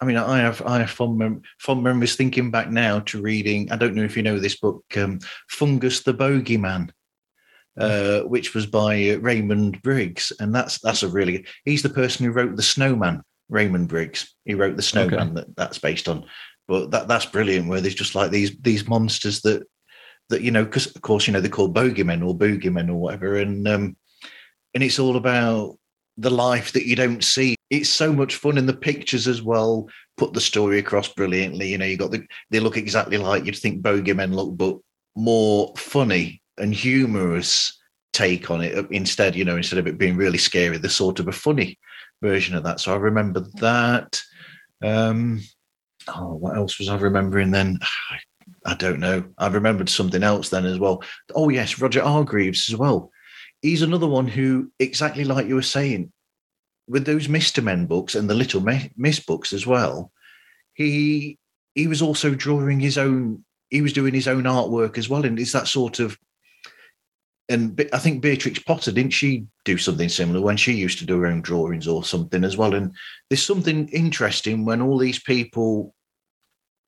[0.00, 3.70] I mean, I have I have fond, mem- fond memories thinking back now to reading.
[3.72, 6.90] I don't know if you know this book, um, Fungus the Bogeyman,
[7.78, 12.24] uh, which was by uh, Raymond Briggs, and that's that's a really he's the person
[12.24, 13.22] who wrote the Snowman.
[13.48, 16.26] Raymond Briggs, he wrote the Snowman that that's based on.
[16.68, 17.68] But that that's brilliant.
[17.68, 19.66] Where there's just like these these monsters that
[20.28, 23.36] that you know because of course you know they're called bogeymen or boogeymen or whatever,
[23.36, 23.96] and um,
[24.74, 25.78] and it's all about
[26.18, 27.56] the life that you don't see.
[27.70, 31.68] It's so much fun, and the pictures as well put the story across brilliantly.
[31.68, 34.76] You know, you got the they look exactly like you'd think bogeymen look, but
[35.16, 37.78] more funny and humorous
[38.12, 39.34] take on it instead.
[39.36, 41.78] You know, instead of it being really scary, they're sort of a funny
[42.20, 42.80] version of that.
[42.80, 44.20] So I remember that.
[44.82, 45.40] Um,
[46.16, 47.78] oh, what else was I remembering then?
[48.64, 49.24] I don't know.
[49.38, 51.02] I remembered something else then as well.
[51.34, 53.10] Oh yes, Roger Hargreaves as well
[53.62, 56.12] he's another one who, exactly like you were saying,
[56.86, 58.64] with those Mister Men books and the Little
[58.96, 60.10] Miss books as well,
[60.74, 61.38] he
[61.74, 63.44] he was also drawing his own.
[63.70, 66.18] He was doing his own artwork as well, and it's that sort of.
[67.50, 71.18] And I think Beatrix Potter didn't she do something similar when she used to do
[71.20, 72.74] her own drawings or something as well?
[72.74, 72.94] And
[73.30, 75.94] there's something interesting when all these people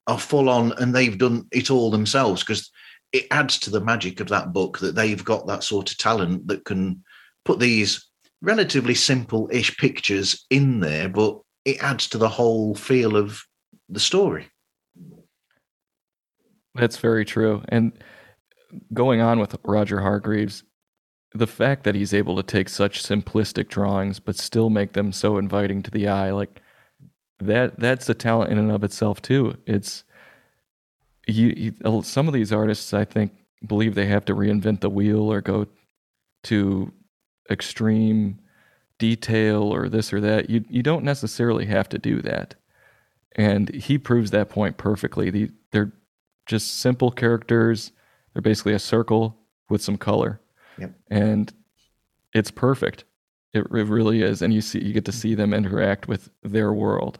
[0.07, 2.71] are full on and they've done it all themselves because
[3.13, 6.47] it adds to the magic of that book that they've got that sort of talent
[6.47, 7.03] that can
[7.45, 8.07] put these
[8.43, 13.43] relatively simple-ish pictures in there, but it adds to the whole feel of
[13.89, 14.49] the story.
[16.75, 17.63] That's very true.
[17.69, 17.93] And
[18.95, 20.63] going on with Roger Hargreaves,
[21.35, 25.37] the fact that he's able to take such simplistic drawings but still make them so
[25.37, 26.63] inviting to the eye, like
[27.41, 29.57] that that's a talent in and of itself too.
[29.67, 30.05] It's
[31.27, 31.49] you,
[31.85, 33.33] you, some of these artists, I think,
[33.67, 35.67] believe they have to reinvent the wheel or go
[36.45, 36.93] to
[37.51, 38.39] extreme
[38.99, 40.51] detail or this or that.
[40.51, 42.55] You you don't necessarily have to do that,
[43.37, 45.31] and he proves that point perfectly.
[45.31, 45.93] The, they're
[46.47, 47.93] just simple characters.
[48.33, 49.37] They're basically a circle
[49.69, 50.41] with some color,
[50.79, 50.93] Yep.
[51.11, 51.53] and
[52.35, 53.05] it's perfect.
[53.53, 56.73] It, it really is, and you see you get to see them interact with their
[56.73, 57.19] world.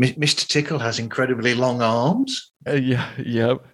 [0.00, 0.46] Mr.
[0.46, 3.64] Tickle has incredibly long arms, Uh, yeah, yep.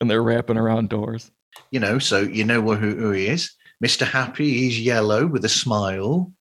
[0.00, 1.30] And they're wrapping around doors.
[1.70, 3.54] you know, so you know who, who he is.
[3.84, 4.06] Mr.
[4.06, 6.32] Happy, he's yellow with a smile.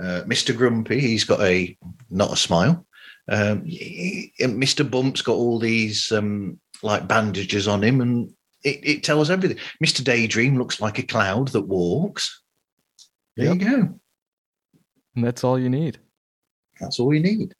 [0.00, 0.56] Uh, Mr.
[0.56, 1.76] Grumpy, he's got a
[2.10, 2.86] not a smile.
[3.28, 4.88] Um, he- Mr.
[4.88, 8.30] Bump's got all these um, like bandages on him, and
[8.64, 9.58] it, it tells everything.
[9.84, 10.02] Mr.
[10.02, 12.42] Daydream looks like a cloud that walks.
[13.36, 14.00] There you go.
[15.16, 15.98] And that's all you need.
[16.80, 17.54] That's all you need.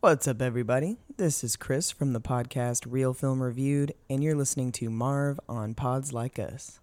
[0.00, 0.98] What's up, everybody?
[1.16, 5.72] This is Chris from the podcast Real Film Reviewed, and you're listening to Marv on
[5.72, 6.80] Pods Like Us.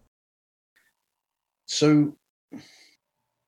[1.67, 2.17] So,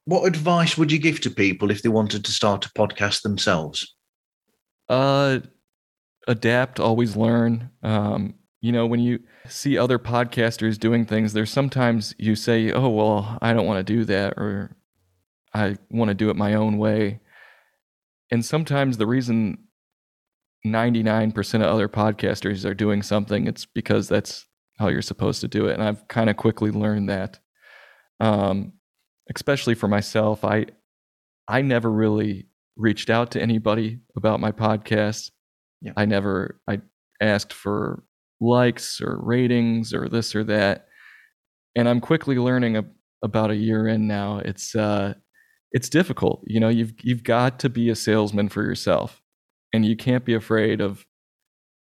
[0.05, 3.95] what advice would you give to people if they wanted to start a podcast themselves?
[4.87, 5.39] Uh,
[6.27, 7.71] adapt, always learn.
[7.81, 12.89] Um, you know, when you see other podcasters doing things, there's sometimes you say, "Oh,
[12.89, 14.77] well, I don't want to do that," or
[15.55, 17.19] "I want to do it my own way."
[18.31, 19.57] And sometimes the reason
[20.65, 24.45] 99% of other podcasters are doing something, it's because that's
[24.79, 25.73] how you're supposed to do it.
[25.73, 27.39] And I've kind of quickly learned that.
[28.19, 28.73] Um,
[29.33, 30.67] especially for myself, I
[31.47, 35.31] I never really reached out to anybody about my podcast.
[35.81, 35.93] Yeah.
[35.95, 36.81] I never I
[37.21, 38.03] asked for
[38.41, 40.87] likes or ratings or this or that.
[41.75, 42.85] And I'm quickly learning a,
[43.23, 44.39] about a year in now.
[44.39, 45.13] It's uh
[45.71, 46.43] it's difficult.
[46.45, 49.21] You know, you've you've got to be a salesman for yourself.
[49.73, 51.05] And you can't be afraid of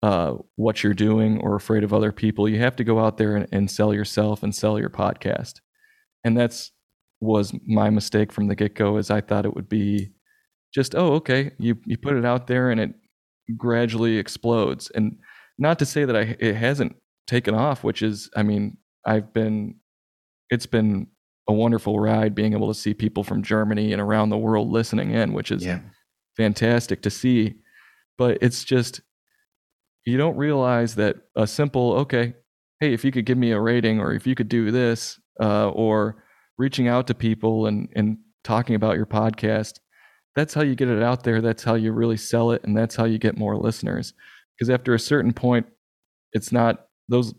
[0.03, 2.49] uh, what you're doing or afraid of other people.
[2.49, 5.61] You have to go out there and, and sell yourself and sell your podcast.
[6.24, 6.72] And that's
[7.20, 8.97] was my mistake from the get go.
[8.97, 10.11] Is I thought it would be
[10.74, 12.95] just oh okay, you you put it out there and it
[13.57, 14.91] gradually explodes.
[14.95, 15.18] And
[15.59, 18.76] not to say that I it hasn't taken off, which is I mean
[19.07, 19.76] I've been
[20.51, 21.07] it's been
[21.49, 25.11] a wonderful ride being able to see people from Germany and around the world listening
[25.11, 25.80] in, which is Yeah.
[26.36, 27.57] fantastic to see.
[28.16, 29.01] But it's just
[30.05, 32.34] you don't realize that a simple okay,
[32.80, 35.70] hey, if you could give me a rating or if you could do this, uh,
[35.70, 36.22] or
[36.59, 39.80] reaching out to people and and talking about your podcast,
[40.36, 41.40] that's how you get it out there.
[41.40, 44.12] That's how you really sell it, and that's how you get more listeners.
[44.57, 45.66] Because after a certain point,
[46.32, 47.34] it's not those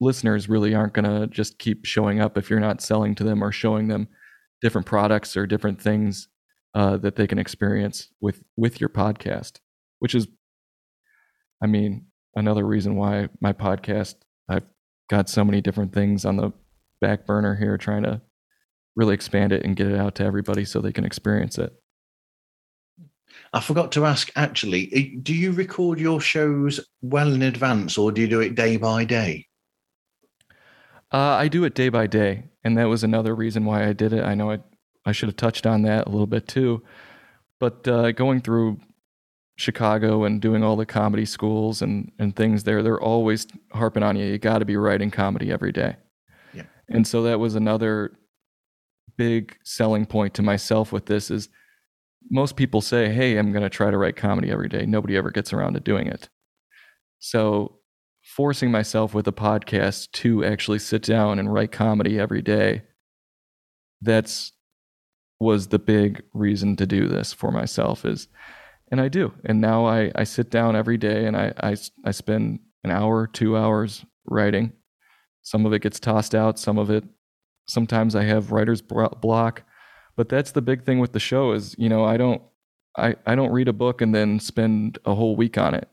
[0.00, 3.44] listeners really aren't going to just keep showing up if you're not selling to them
[3.44, 4.08] or showing them
[4.62, 6.28] different products or different things
[6.74, 9.58] uh, that they can experience with with your podcast
[9.98, 10.28] which is
[11.62, 14.14] i mean another reason why my podcast
[14.48, 14.66] i've
[15.08, 16.52] got so many different things on the
[17.00, 18.20] back burner here trying to
[18.94, 21.74] really expand it and get it out to everybody so they can experience it
[23.52, 28.12] I forgot to ask actually, eh, do you record your shows well in advance or
[28.12, 29.46] do you do it day by day?
[31.12, 34.12] Uh, I do it day by day, and that was another reason why I did
[34.12, 34.22] it.
[34.24, 34.60] I know I
[35.04, 36.82] I should have touched on that a little bit too,
[37.58, 38.78] but uh, going through
[39.56, 44.16] Chicago and doing all the comedy schools and and things there, they're always harping on
[44.16, 44.26] you.
[44.26, 45.96] You got to be writing comedy every day,
[46.54, 46.64] Yeah.
[46.88, 48.12] and so that was another
[49.16, 51.48] big selling point to myself with this is
[52.30, 55.30] most people say, "Hey, I'm going to try to write comedy every day." Nobody ever
[55.32, 56.28] gets around to doing it.
[57.18, 57.79] So
[58.30, 62.82] forcing myself with a podcast to actually sit down and write comedy every day.
[64.00, 64.52] That's
[65.40, 68.28] was the big reason to do this for myself is
[68.90, 69.32] and i do.
[69.44, 73.26] And now i i sit down every day and i i, I spend an hour
[73.26, 74.72] two hours writing.
[75.42, 77.04] Some of it gets tossed out some of it
[77.66, 79.62] sometimes i have writer's block.
[80.16, 82.42] But that's the big thing with the show is you know i don't
[82.96, 85.88] i i don't read a book and then spend a whole week on it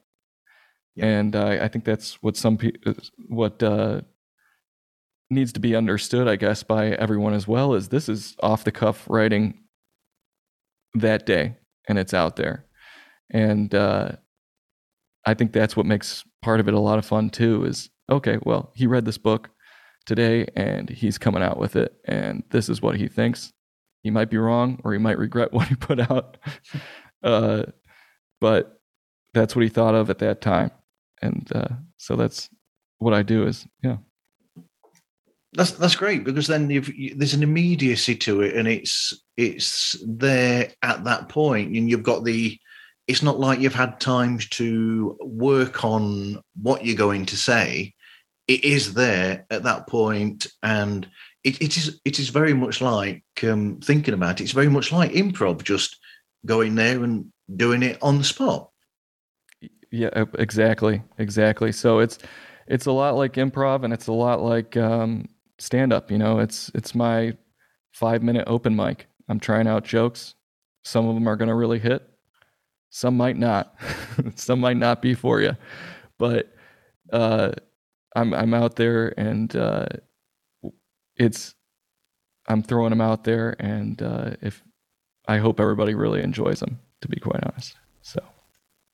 [1.00, 2.94] and uh, I think that's what some people
[3.28, 4.02] what uh,
[5.30, 7.74] needs to be understood, I guess, by everyone as well.
[7.74, 9.64] Is this is off the cuff writing
[10.96, 12.66] that day, and it's out there,
[13.32, 14.14] and uh,
[15.26, 17.66] I think that's what makes part of it a lot of fun too.
[17.66, 19.50] Is okay, well, he read this book
[20.06, 23.54] today, and he's coming out with it, and this is what he thinks.
[24.04, 26.38] He might be wrong, or he might regret what he put out,
[27.24, 27.64] uh,
[28.42, 28.82] but
[29.34, 30.72] that's what he thought of at that time
[31.22, 32.50] and uh, so that's
[33.00, 33.48] what I do.
[33.48, 33.98] Is yeah,
[35.54, 36.82] That's that's great because then you,
[37.16, 42.24] there's an immediacy to it, and it's it's there at that point, and you've got
[42.24, 42.60] the.
[43.08, 47.94] It's not like you've had time to work on what you're going to say.
[48.50, 51.08] It is there at that point, and
[51.44, 54.44] it, it is it is very much like um, thinking about it.
[54.44, 55.98] It's very much like improv, just
[56.46, 58.70] going there and doing it on the spot.
[59.92, 61.72] Yeah, exactly, exactly.
[61.72, 62.18] So it's
[62.68, 65.30] it's a lot like improv, and it's a lot like um,
[65.60, 66.12] stand up.
[66.12, 67.36] You know, it's it's my
[67.94, 69.08] five minute open mic.
[69.30, 70.36] I'm trying out jokes.
[70.84, 72.08] Some of them are going to really hit.
[72.90, 73.76] Some might not.
[74.36, 75.56] Some might not be for you.
[76.18, 76.54] But
[77.12, 77.52] uh,
[78.16, 79.88] I'm I'm out there and uh,
[81.16, 81.56] it's
[82.48, 84.64] I'm throwing them out there, and uh, if
[85.28, 87.76] I hope everybody really enjoys them, to be quite honest.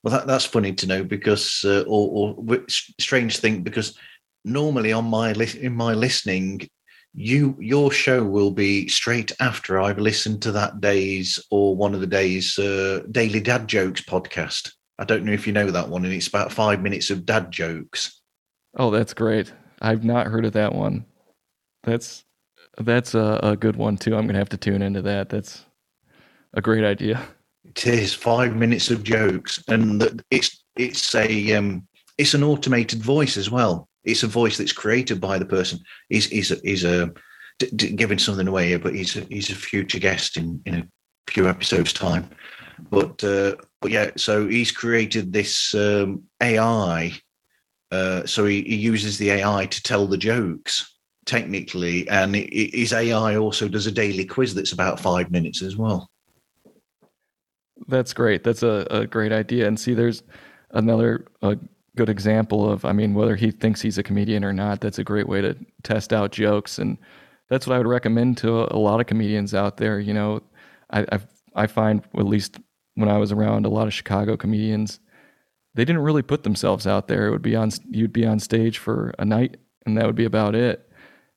[0.04, 3.98] Well, that, that's funny to know because, uh, or, or strange thing because
[4.44, 6.68] normally on my li- in my listening,
[7.14, 12.02] you your show will be straight after I've listened to that day's or one of
[12.02, 14.72] the days uh, daily dad jokes podcast.
[14.98, 17.50] I don't know if you know that one, and it's about five minutes of dad
[17.50, 18.20] jokes.
[18.76, 19.52] Oh, that's great!
[19.80, 21.06] I've not heard of that one.
[21.84, 22.24] That's
[22.76, 24.16] that's a, a good one too.
[24.16, 25.30] I'm gonna have to tune into that.
[25.30, 25.64] That's
[26.52, 27.26] a great idea.
[27.76, 31.86] It is five minutes of jokes, and it's it's a um,
[32.18, 35.80] it's an automated voice as well it's a voice that's created by the person.
[36.08, 37.10] He's he's a, he's a
[37.58, 40.74] d- d- giving something away here, but he's a, he's a future guest in in
[40.74, 40.86] a
[41.30, 42.28] few episodes time.
[42.90, 47.12] But uh, but yeah, so he's created this um, AI.
[47.90, 50.90] Uh, so he, he uses the AI to tell the jokes
[51.26, 56.10] technically, and his AI also does a daily quiz that's about five minutes as well.
[57.88, 58.44] That's great.
[58.44, 59.66] That's a, a great idea.
[59.66, 60.22] And see, there's
[60.70, 61.56] another uh,
[61.96, 65.04] good example of, I mean, whether he thinks he's a comedian or not, that's a
[65.04, 66.78] great way to test out jokes.
[66.78, 66.98] And
[67.48, 70.00] that's what I would recommend to a, a lot of comedians out there.
[70.00, 70.42] You know,
[70.90, 72.58] I, I've, I find, at least
[72.94, 74.98] when I was around a lot of Chicago comedians,
[75.74, 77.26] they didn't really put themselves out there.
[77.26, 80.24] It would be on, you'd be on stage for a night and that would be
[80.24, 80.90] about it.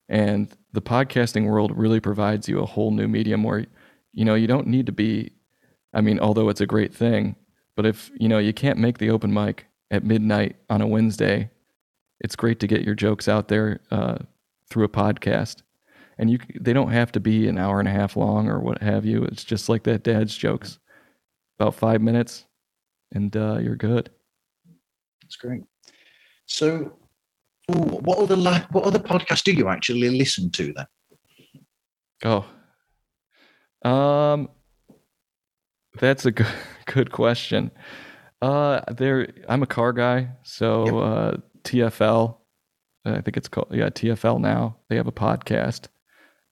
[0.10, 3.66] And the podcasting world really provides you a whole new medium where,
[4.14, 5.34] you know, you don't need to be,
[5.94, 7.36] I mean, although it's a great thing,
[7.76, 11.50] but if, you know, you can't make the open mic at midnight on a Wednesday,
[12.20, 14.18] it's great to get your jokes out there uh,
[14.70, 15.62] through a podcast.
[16.18, 18.82] And you, they don't have to be an hour and a half long or what
[18.82, 19.24] have you.
[19.24, 20.80] It's just like that dad's jokes,
[21.60, 22.46] about five minutes,
[23.14, 24.10] and uh, you're good.
[25.22, 25.62] That's great.
[26.48, 26.98] So,
[27.68, 28.36] what other
[28.72, 30.86] what other podcasts do you actually listen to then?
[33.84, 34.50] Oh, um,
[36.00, 36.48] that's a good
[36.86, 37.72] good question.
[38.41, 39.30] Uh, there.
[39.50, 40.93] I'm a car guy, so yep.
[40.93, 42.38] uh, TFL.
[43.06, 44.78] I think it's called yeah TFL now.
[44.89, 45.88] They have a podcast.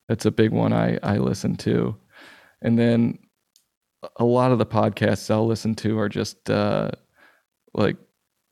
[0.08, 1.96] That's a big one I I listen to,
[2.62, 3.20] and then
[4.18, 6.92] a lot of the podcasts I'll listen to are just uh,
[7.74, 7.98] like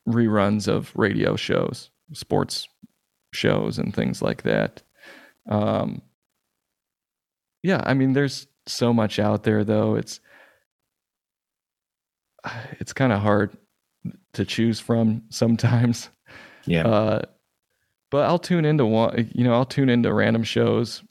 [0.08, 2.68] reruns of radio shows, sports
[3.32, 4.82] shows, and things like that.
[5.48, 6.02] Um,
[7.62, 9.94] yeah, I mean, there's so much out there though.
[9.94, 10.20] It's
[12.80, 13.56] it's kind of hard
[14.34, 16.10] to choose from sometimes.
[16.66, 16.86] Yeah.
[16.86, 17.22] Uh,
[18.10, 21.02] but I'll tune into one, you know, I'll tune into random shows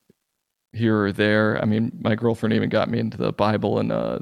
[0.71, 1.61] here or there.
[1.61, 4.21] I mean, my girlfriend even got me into the Bible in a,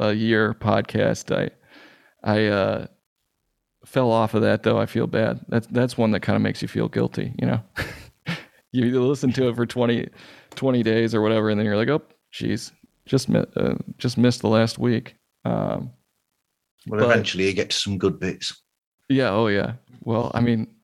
[0.00, 1.34] a year podcast.
[1.34, 1.50] I,
[2.24, 2.86] I, uh,
[3.84, 4.78] fell off of that though.
[4.78, 5.40] I feel bad.
[5.48, 7.60] That's, that's one that kind of makes you feel guilty, you know,
[8.72, 10.08] you listen to it for 20,
[10.54, 11.50] 20 days or whatever.
[11.50, 12.72] And then you're like, Oh, geez,
[13.04, 15.16] just, uh, just missed the last week.
[15.44, 15.90] Um,
[16.86, 18.62] well, but, eventually you get to some good bits.
[19.08, 19.30] Yeah.
[19.30, 19.74] Oh, yeah.
[20.00, 20.74] Well, I mean,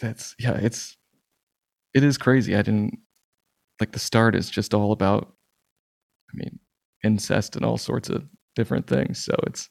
[0.00, 0.54] that's yeah.
[0.54, 0.96] It's
[1.94, 2.54] it is crazy.
[2.54, 2.98] I didn't
[3.80, 5.32] like the start is just all about.
[6.32, 6.58] I mean,
[7.04, 9.24] incest and all sorts of different things.
[9.24, 9.68] So it's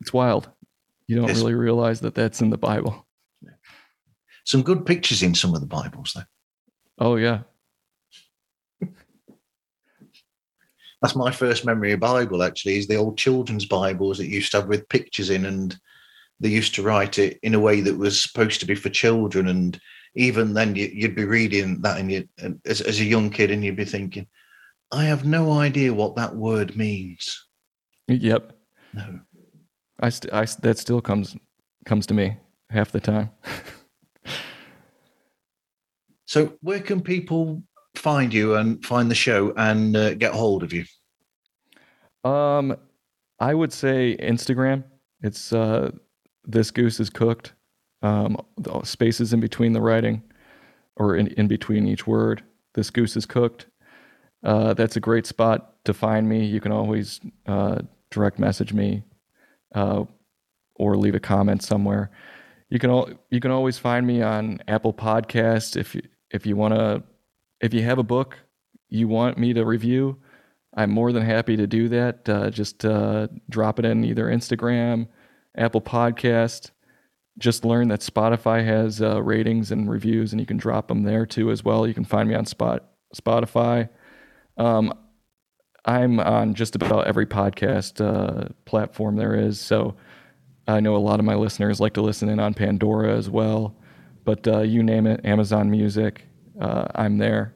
[0.00, 0.50] it's wild.
[1.08, 3.06] You don't really realize that that's in the Bible.
[4.44, 6.22] Some good pictures in some of the Bibles, though.
[6.98, 7.40] Oh yeah,
[11.02, 12.42] that's my first memory of Bible.
[12.42, 15.76] Actually, is the old children's Bibles that used to have with pictures in, and
[16.38, 19.48] they used to write it in a way that was supposed to be for children.
[19.48, 19.78] And
[20.14, 22.28] even then, you, would be reading that, and you,
[22.64, 24.28] as, as a young kid, and you'd be thinking,
[24.92, 27.46] "I have no idea what that word means."
[28.06, 28.52] Yep.
[28.94, 29.20] No.
[29.98, 31.36] I, st- I that still comes
[31.84, 32.36] comes to me
[32.70, 33.30] half the time.
[36.26, 37.64] so, where can people
[37.94, 40.84] find you and find the show and uh, get hold of you?
[42.24, 42.76] Um,
[43.38, 44.84] I would say Instagram.
[45.22, 45.90] It's uh,
[46.44, 47.52] this goose is cooked.
[48.02, 48.36] Um,
[48.82, 50.22] spaces in between the writing,
[50.96, 52.42] or in, in between each word.
[52.74, 53.66] This goose is cooked.
[54.42, 56.44] Uh, that's a great spot to find me.
[56.44, 57.78] You can always uh,
[58.10, 59.04] direct message me,
[59.74, 60.04] uh,
[60.74, 62.10] or leave a comment somewhere.
[62.70, 66.56] You can all you can always find me on Apple Podcast if you if you
[66.56, 67.02] want to
[67.62, 68.38] if you have a book
[68.88, 70.18] you want me to review,
[70.74, 72.28] I'm more than happy to do that.
[72.28, 75.08] Uh, just uh, drop it in either Instagram,
[75.56, 76.72] Apple Podcast.
[77.38, 81.24] Just learn that Spotify has uh, ratings and reviews, and you can drop them there
[81.24, 81.86] too as well.
[81.86, 82.84] You can find me on Spot
[83.14, 83.88] Spotify.
[84.58, 84.92] Um,
[85.84, 89.60] I'm on just about every podcast uh, platform there is.
[89.60, 89.96] So
[90.68, 93.76] I know a lot of my listeners like to listen in on Pandora as well.
[94.24, 96.24] But uh, you name it, Amazon Music,
[96.62, 97.54] uh, I'm there.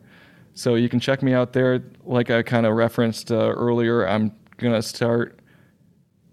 [0.54, 1.82] So you can check me out there.
[2.04, 5.38] Like I kind of referenced uh, earlier, I'm going to start,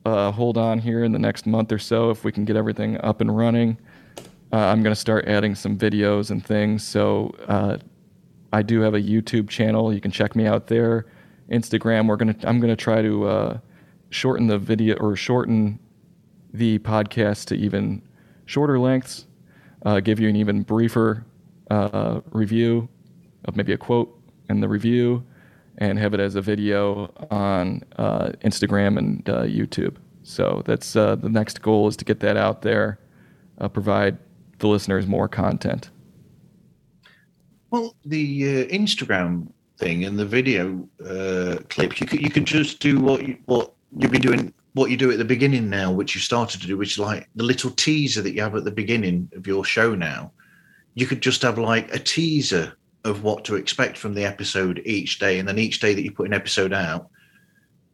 [0.05, 2.99] uh, hold on here in the next month or so if we can get everything
[3.01, 3.77] up and running.
[4.51, 6.83] Uh, I'm going to start adding some videos and things.
[6.83, 7.77] So uh,
[8.51, 9.93] I do have a YouTube channel.
[9.93, 11.05] You can check me out there.
[11.51, 12.07] Instagram.
[12.07, 12.35] We're gonna.
[12.43, 13.57] I'm gonna try to uh,
[14.11, 15.77] shorten the video or shorten
[16.53, 18.01] the podcast to even
[18.45, 19.25] shorter lengths.
[20.03, 21.25] Give you an even briefer
[21.69, 22.89] uh, review
[23.45, 25.23] of maybe a quote in the review,
[25.77, 29.95] and have it as a video on uh, Instagram and uh, YouTube.
[30.23, 32.99] So that's uh, the next goal is to get that out there,
[33.73, 34.17] provide
[34.59, 35.89] the listeners more content.
[37.69, 39.47] Well, the Instagram
[39.77, 43.73] thing and the video uh, clips, you could you could just do what you, what
[43.97, 46.77] you've been doing, what you do at the beginning now, which you started to do,
[46.77, 49.95] which is like the little teaser that you have at the beginning of your show
[49.95, 50.31] now.
[50.95, 55.19] You could just have like a teaser of what to expect from the episode each
[55.19, 57.09] day, and then each day that you put an episode out,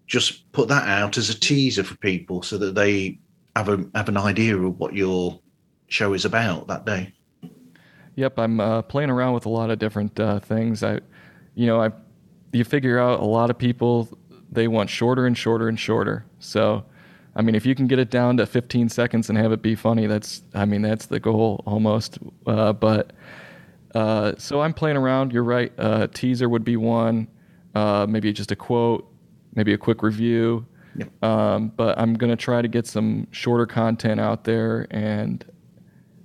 [0.08, 3.20] just put that out as a teaser for people so that they
[3.56, 5.39] have a have an idea of what your
[5.88, 7.14] show is about that day.
[8.16, 10.84] Yep, I'm uh, playing around with a lot of different uh, things.
[10.84, 11.00] I
[11.56, 11.91] you know, I
[12.52, 14.10] you figure out a lot of people
[14.52, 16.26] they want shorter and shorter and shorter.
[16.39, 16.86] So,
[17.36, 19.76] I mean, if you can get it down to 15 seconds and have it be
[19.76, 22.20] funny, that's I mean that's the goal almost.
[22.46, 23.14] Uh, but
[23.96, 25.32] uh, so I'm playing around.
[25.32, 25.72] You're right.
[25.78, 27.28] Uh, teaser would be one.
[27.76, 29.08] Uh, maybe just a quote.
[29.56, 30.66] Maybe a quick review.
[30.96, 31.24] Yep.
[31.24, 35.46] Um, but I'm gonna try to get some shorter content out there, and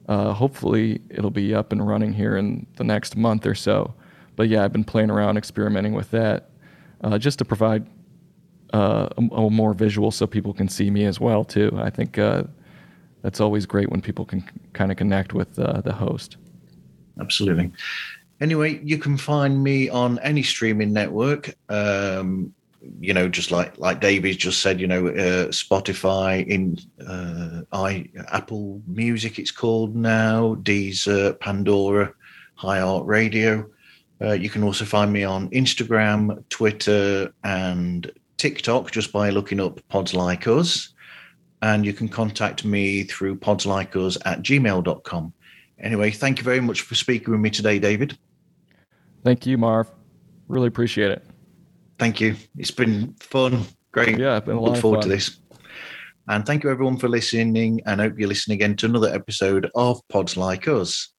[0.08, 3.94] uh, hopefully it'll be up and running here in the next month or so
[4.36, 6.50] but yeah, I've been playing around, experimenting with that,
[7.02, 7.86] uh, just to provide
[8.74, 11.70] uh, a, a, more visual so people can see me as well too.
[11.76, 12.42] I think uh,
[13.22, 16.36] that's always great when people can kind of connect with uh, the host.
[17.20, 17.70] Absolutely.
[18.40, 21.54] Anyway, you can find me on any streaming network.
[21.68, 22.52] Um,
[23.00, 28.06] you know, just like like David just said, you know, uh, Spotify, in uh, i
[28.32, 32.12] Apple Music, it's called now, Deezer, Pandora,
[32.58, 33.70] iHeartRadio.
[34.20, 38.10] Uh, you can also find me on Instagram, Twitter, and
[38.44, 40.92] TikTok just by looking up Pods Like Us.
[41.62, 45.32] And you can contact me through podslikeus at gmail.com.
[45.80, 48.18] Anyway, thank you very much for speaking with me today, David.
[49.22, 49.90] Thank you, Marv.
[50.48, 51.24] Really appreciate it.
[51.98, 52.36] Thank you.
[52.58, 53.64] It's been fun.
[53.92, 54.18] Great.
[54.18, 55.40] Yeah, been a lot Look forward to this.
[56.28, 57.80] And thank you, everyone, for listening.
[57.86, 61.13] And hope you're listening again to another episode of Pods Like Us.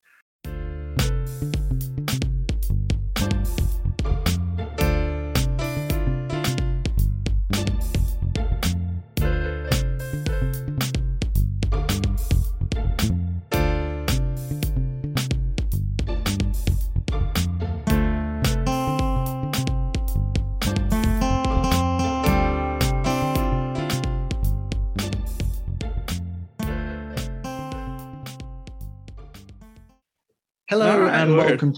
[31.56, 31.74] Welcome.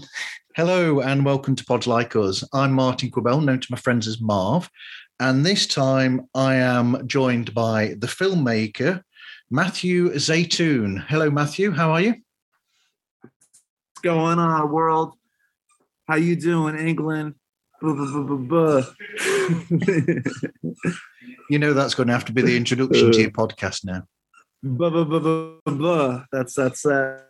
[0.56, 2.42] Hello and welcome to Pods Like Us.
[2.52, 4.68] I'm Martin Quibell, known to my friends as Marv,
[5.20, 9.04] and this time I am joined by the filmmaker
[9.52, 11.06] Matthew Zaytoon.
[11.06, 11.70] Hello, Matthew.
[11.70, 12.14] How are you?
[13.20, 15.14] What's going on, world?
[16.08, 17.36] How you doing, England?
[21.50, 24.02] you know that's going to have to be the introduction to your podcast now.
[26.32, 27.20] That's that's uh,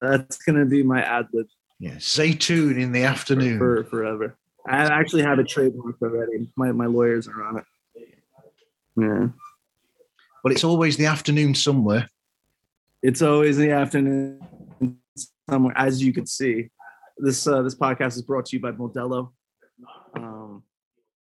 [0.00, 1.48] that's gonna be my ad lib.
[1.82, 4.36] Yeah, Zaytoon in the afternoon for, for, forever.
[4.68, 6.48] I actually have a trademark already.
[6.54, 7.64] My my lawyers are on it.
[8.96, 9.26] Yeah.
[10.44, 12.08] Well, it's always the afternoon somewhere.
[13.02, 14.38] It's always the afternoon
[15.50, 16.70] somewhere, as you can see.
[17.18, 19.32] This uh, this podcast is brought to you by Modelo.
[20.14, 20.31] Um,